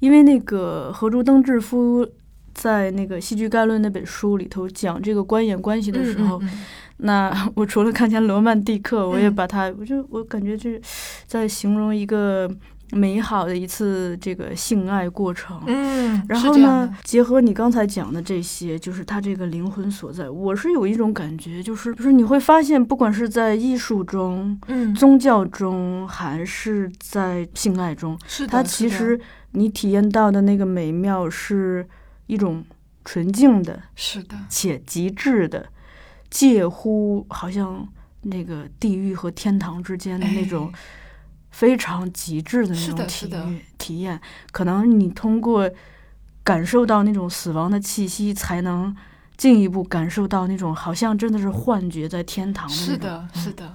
[0.00, 2.06] 因为那个何竹登志夫
[2.54, 6.64] 在那个《戏剧概论》那本书里头讲这个官演关系的时候，嗯嗯
[6.98, 9.34] 那 我除了看见罗曼蒂克，我也嗯。
[9.34, 10.80] 把它，我就我感觉这
[11.26, 12.50] 在形容一个
[12.92, 15.60] 美好的一次这个性爱过程。
[15.66, 20.30] 嗯，然后呢结合你刚才讲的这些，就是他这个灵魂所在。
[20.30, 29.18] 我是有一种感觉，就是就是你会发现，不管是在艺术中、嗯，宗教中，还是在性爱中，是的，它其实
[29.52, 31.86] 你体验到的那个美妙是
[32.26, 32.64] 一种
[33.04, 35.66] 纯净的是的，且极致的，
[36.30, 37.86] 介乎好像
[38.22, 40.78] 那个地狱和天堂之间的那种哎
[41.56, 43.30] 非常极致的那种体
[43.78, 44.20] 体验。
[44.52, 45.70] 可能你通过
[46.44, 48.94] 感受到那种死亡的气息，才能
[49.38, 52.74] 进一步感受到那种好像真的是幻觉在天堂的。
[52.74, 53.72] 是的，嗯是的。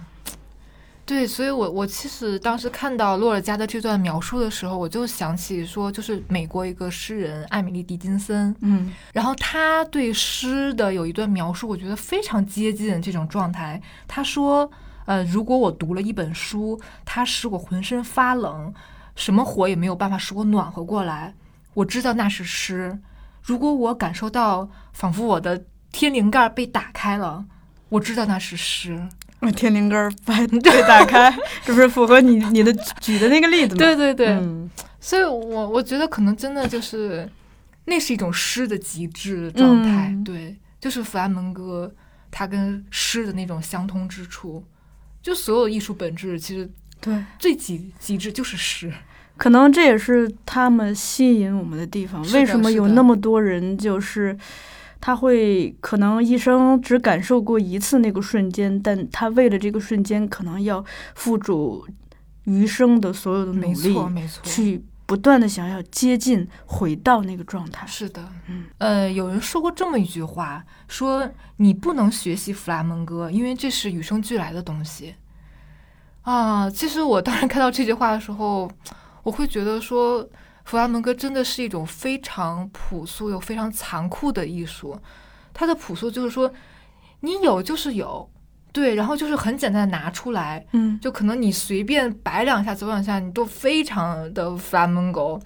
[1.03, 13.82] 对，所以我我其实当时看到洛尔加的这段描述的时候，我就想起说，就是美国一个诗人艾米丽·狄金森，嗯然后他对诗的有一段描述，我觉得非常接近这种状态。
[14.08, 14.72] 他说
[15.12, 18.74] ：“呃，如果我读了一本书，它使我浑身发冷，
[19.14, 21.34] 什么火也没有办法使我暖和过来，
[21.74, 22.98] 我知道那是诗。
[23.44, 27.44] 如果我感受到仿佛我的天灵盖被打开了，
[27.90, 29.06] 我知道那是诗。
[29.58, 31.30] 天灵盖儿被被打开，
[31.66, 32.72] 这不是符合你你的
[33.02, 33.80] 举的那个例子吗？
[33.80, 34.42] 对对对，
[35.02, 37.30] 所以我我觉得可能真的就是，
[37.84, 41.94] 那是一种诗的极致状态，对，就是弗拉门戈
[42.30, 44.64] 它跟诗的那种相通之处，
[45.22, 46.69] 就所有艺术本质其实
[46.99, 48.91] 对，最极极致就是诗，
[49.38, 52.22] 可能这也是他们吸引我们的地方。
[52.31, 54.38] 为什么有那么多人就是？
[55.03, 60.85] 他会可能一生只感受过一次那个瞬间，但他为了这个瞬间，可能要
[61.15, 61.84] 付出
[62.43, 67.86] 余生的所有的努力没力，错没错，去不断的想要接近，回到那个状态。
[67.86, 75.16] 是的，嗯，呃，有人说过这么一句话，说你不能学习弗拉门戈，因为这是与生俱来的东西。
[76.22, 78.72] 啊，其实我当时看到这句话的时候，
[79.24, 80.26] 我会觉得说，
[80.64, 84.98] 弗拉门戈真的是一种非常朴素又非常残酷的艺术。
[85.54, 86.50] 它的朴素就是说，
[87.20, 88.30] 你有就是有，
[88.72, 95.39] 对，然后就是很简单的拿出来，嗯，就可能你随便摆两下、走两下，你都非常的 flamenco。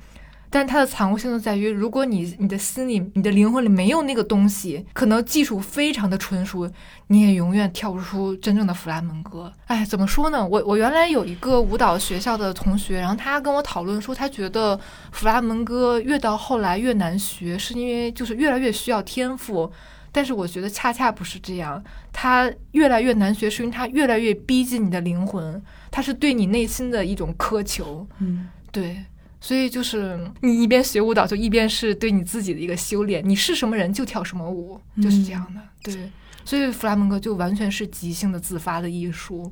[0.48, 6.72] 但它的残酷性就在于，如果你你的心里、你的灵魂里没有那个东西，可能技术非常的纯熟，
[7.08, 9.52] 你也永远跳不出真正的弗拉门戈。
[9.66, 10.48] 哎，怎么说呢？
[10.48, 14.80] 我我原来有一个舞蹈学校的同学，然后他跟我讨论说，他觉得
[15.12, 19.70] 弗拉门戈越到后来越难学，是因为就是越来越需要天赋。
[20.16, 21.84] 但是我觉得恰恰不是这样，
[22.14, 25.62] 它越来越难学，是因为它越来越逼近你的灵魂，
[25.92, 28.08] 它是对你内心的一种苛求。
[28.20, 29.04] 嗯，对，
[29.42, 33.22] 所以就是你一边学舞蹈，就一边是对你自己的一个修炼。
[33.28, 35.60] 你是什么人就跳什么舞，就是这样的。
[35.84, 36.10] 对，
[36.46, 39.52] 所以弗拉门戈就完全是即兴的自发的艺术。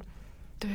[0.57, 0.69] 对，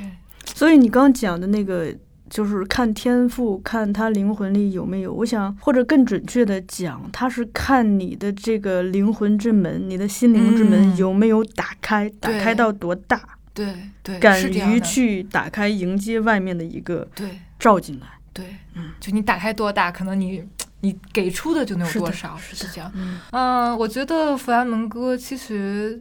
[0.54, 1.96] 所以你刚讲的那个，
[2.28, 5.12] 就是看天赋，看他灵魂里有没有。
[5.12, 13.20] 我想，或者更准确的讲，他是看你的这个灵魂之门，你的心灵之门嗯有没有打开，打开到多大，
[13.52, 14.78] 对，对，敢于。
[14.80, 18.06] 去打开迎接外面的一个对，照进来。
[18.32, 18.44] 对，
[18.74, 20.42] 嗯就你打开多大，可能你
[20.80, 22.90] 你给出的就能有多少，是这样。
[22.94, 26.00] 嗯嗯，我觉得弗兰门戈其实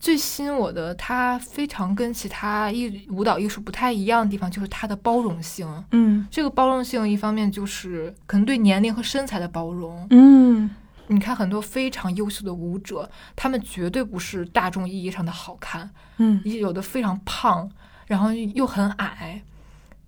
[0.00, 5.84] 最吸引我的，它非常跟其他艺舞蹈艺术不太一样的地方，就是它的包容性。
[5.90, 6.26] 嗯。
[6.30, 10.06] 这个包容性，一方面就是可能对年龄和身材的包容。
[10.08, 10.70] 嗯。
[11.08, 16.40] 你看很多非常优秀的舞者，他们绝对不是大众意义上的好看，嗯。
[16.44, 17.70] 有的非常胖，
[18.06, 19.42] 然后又很矮，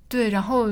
[0.09, 0.69] 对，然后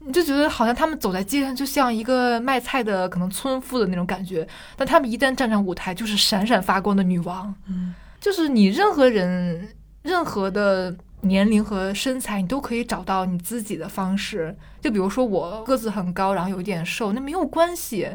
[0.00, 9.68] 你就觉得好像他们走在街上就像一个卖菜的可能村妇的那种感觉，但他们一旦站上舞台，就是闪闪发光的女王，嗯就是你任何人
[10.02, 10.94] 任何的。
[11.22, 14.56] 年龄和身材，你都可以找到你自己的方式。
[14.80, 18.08] 就比如说我个子很高，然后有点瘦，那没有关系，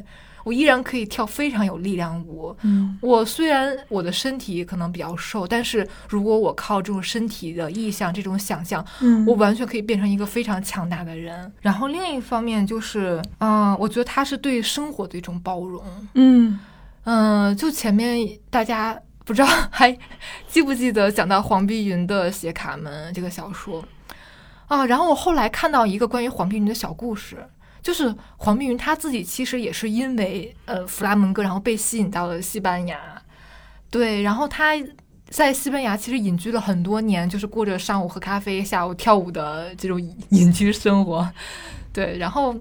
[0.46, 2.56] 我依然可以跳非常有力量舞。
[2.62, 11.52] 嗯我虽然我的身体可能比较瘦，但是如果我靠这种身体的意向、这种想象，嗯，我完全可以变成一个非常强大的人。
[11.60, 15.84] 然后另一方面就是，嗯、我觉得他是对生活的一种包容。
[16.14, 16.58] 嗯
[17.04, 19.98] 嗯、就前面大家不知道还
[20.48, 23.84] 记不记得讲到黄碧云的《写卡门》这个小说
[24.68, 24.86] 啊？
[24.86, 27.48] 然后我后来看到一个关于黄碧云的小故事。
[27.82, 32.98] 就是黄碧云她自己其实也是因为呃弗拉门戈，然后被吸引到了西班牙，
[33.90, 34.72] 对，然后她
[35.30, 41.30] 在西班牙其实隐居了很多年，就是过着上午喝咖啡、下午跳舞的这种隐居生活，
[41.92, 42.56] 对，然后。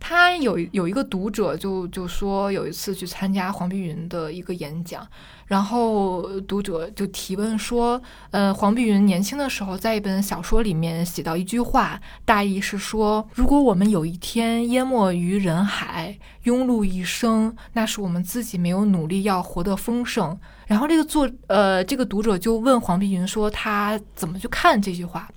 [0.00, 5.06] 他有有一个读者就就说有一次去参加黄碧云的一个演讲，
[5.46, 8.00] 然后读者就提问说，
[8.30, 20.38] 呃，黄碧云年轻的时候在一本小说里面写到一句话，大意是说，如果我们有一天淹没于人海，庸碌一生，那是我们自己没有努力要活得丰盛。
[20.68, 25.28] 然后这个作呃这个读者就问黄碧云说他怎么去看这句话，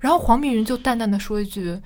[0.00, 1.80] 然后黄碧云就淡淡的说一句。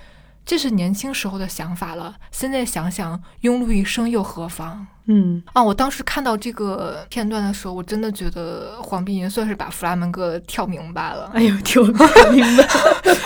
[0.46, 4.86] 这是年轻时候的想法了，现在想想，庸碌一生又何妨？
[5.08, 5.62] 嗯啊！
[5.62, 12.66] 我当时看到这个片段的时候，我真的觉得黄碧云算是把弗拉门戈跳明白了，哎呦，跳明白。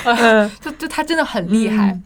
[0.17, 2.03] 嗯就就他真的很厉害，嗯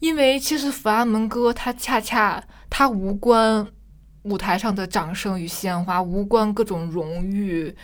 [0.00, 3.66] 因为其实弗拉门戈它恰恰它无关
[4.22, 7.74] 舞台上的掌声与鲜花，无关各种荣誉，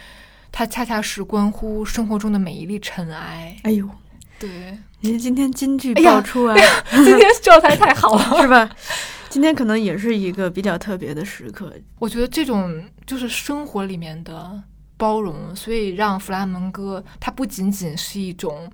[0.51, 3.57] 它恰恰是关乎生活中的每一粒尘埃。
[3.63, 3.89] 哎呦，
[4.39, 6.57] 对，您今天金句爆出啊，
[6.91, 8.23] 今天状态太好了。
[8.41, 8.71] 是吧？
[9.29, 11.73] 今天可能也是一个比较特别的时刻。
[11.99, 14.63] 我觉得这种就是生活里面的
[14.97, 18.71] 包容，所以让弗拉门戈它不仅仅是一种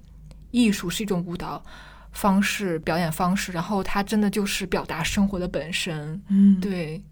[0.50, 1.62] 艺术，是一种舞蹈
[2.12, 6.20] 方式、表演方式，然后它真的就是表达生活的本身。
[6.28, 7.02] 嗯，对，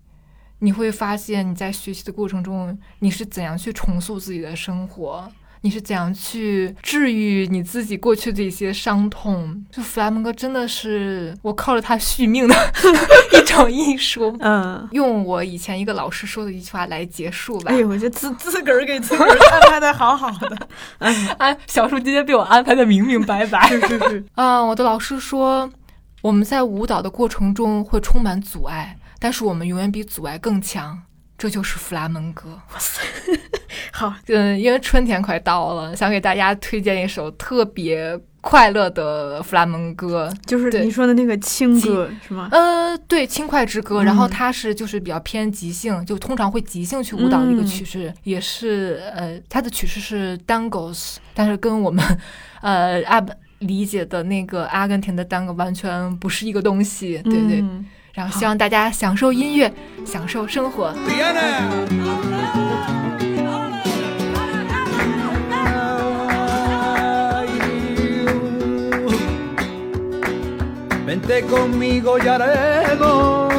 [0.59, 5.27] 你会发现你在学习的过程中，你是怎样去重塑自己的生活。
[5.63, 9.65] 你是怎样去治愈你自己过去的一些伤痛？
[9.71, 12.55] 就弗拉门戈真的是我靠着它续命的
[13.33, 14.37] 一种艺术。
[14.41, 14.89] 嗯。
[14.93, 17.73] 用我以前一个老师说的一句话来结束吧。
[17.73, 20.69] 哎呦，我就自自个儿给自个儿安排的好好的，
[21.39, 23.69] 安小树今天被我安排的明明白白。
[23.69, 25.69] 是是是，啊、我的老师说，
[26.23, 31.03] 我们在舞蹈的过程中会充满阻碍，但是我们永远比阻碍更强。
[31.39, 32.59] 这就是弗拉门戈。
[33.93, 40.33] 好，嗯，因为春天快到了，想给大家推荐一首特别快乐的弗拉门戈。
[40.47, 42.49] 就是对你说的那个轻歌是吗？
[42.53, 52.05] 呃，对，轻快之歌，然后嗯它是就是比较偏即兴，就通常会即兴去舞蹈的一个嗯曲式，也是呃，它的曲式是 dangos，但是跟我们
[52.61, 53.25] 呃阿
[53.61, 57.61] 理解的那个阿根廷的 Dango 完全不是一个东西，对对。
[57.61, 57.87] 嗯
[58.17, 59.71] 然后希望大家享受音乐，
[60.07, 60.91] 享受生活。
[71.07, 73.55] Vente conmigo y haremos.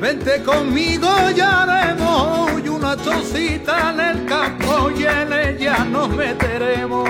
[0.00, 7.08] Vente conmigo y haremos y una chocita en el campo y en ella nos meteremos.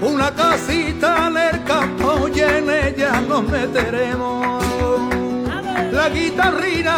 [0.00, 4.64] Una casita en el campo y en ella nos meteremos.
[5.92, 6.96] La guitarrina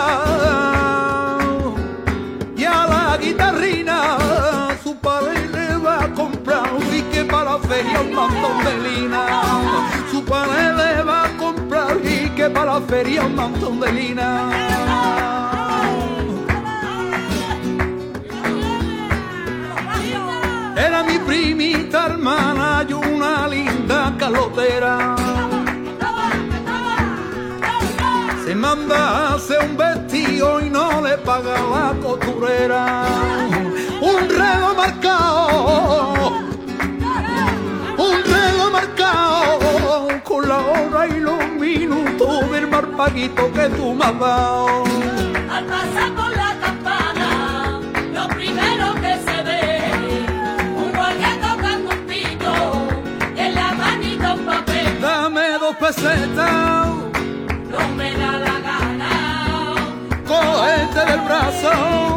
[2.56, 5.41] y a la guitarrina su padre
[7.32, 8.00] para la feria
[8.66, 9.22] de lina.
[10.10, 14.28] Su padre le va a comprar un pique para la feria un montón de lina.
[20.76, 25.16] Era mi primita hermana y una linda calotera.
[28.44, 33.04] Se manda hacer un vestido y no le paga la costurera.
[34.02, 36.21] Un reloj marcado,
[40.32, 44.84] con la hora y los minutos del marpaguito que tú me has dado.
[45.50, 47.80] Al pasar por la campana,
[48.14, 49.82] lo primero que se ve,
[50.74, 52.54] un guardia tocando un pito,
[53.36, 56.86] y en la manita un papel, Dame dos pesetas,
[57.70, 59.74] no me da la gana.
[60.26, 62.11] cógete del brazo.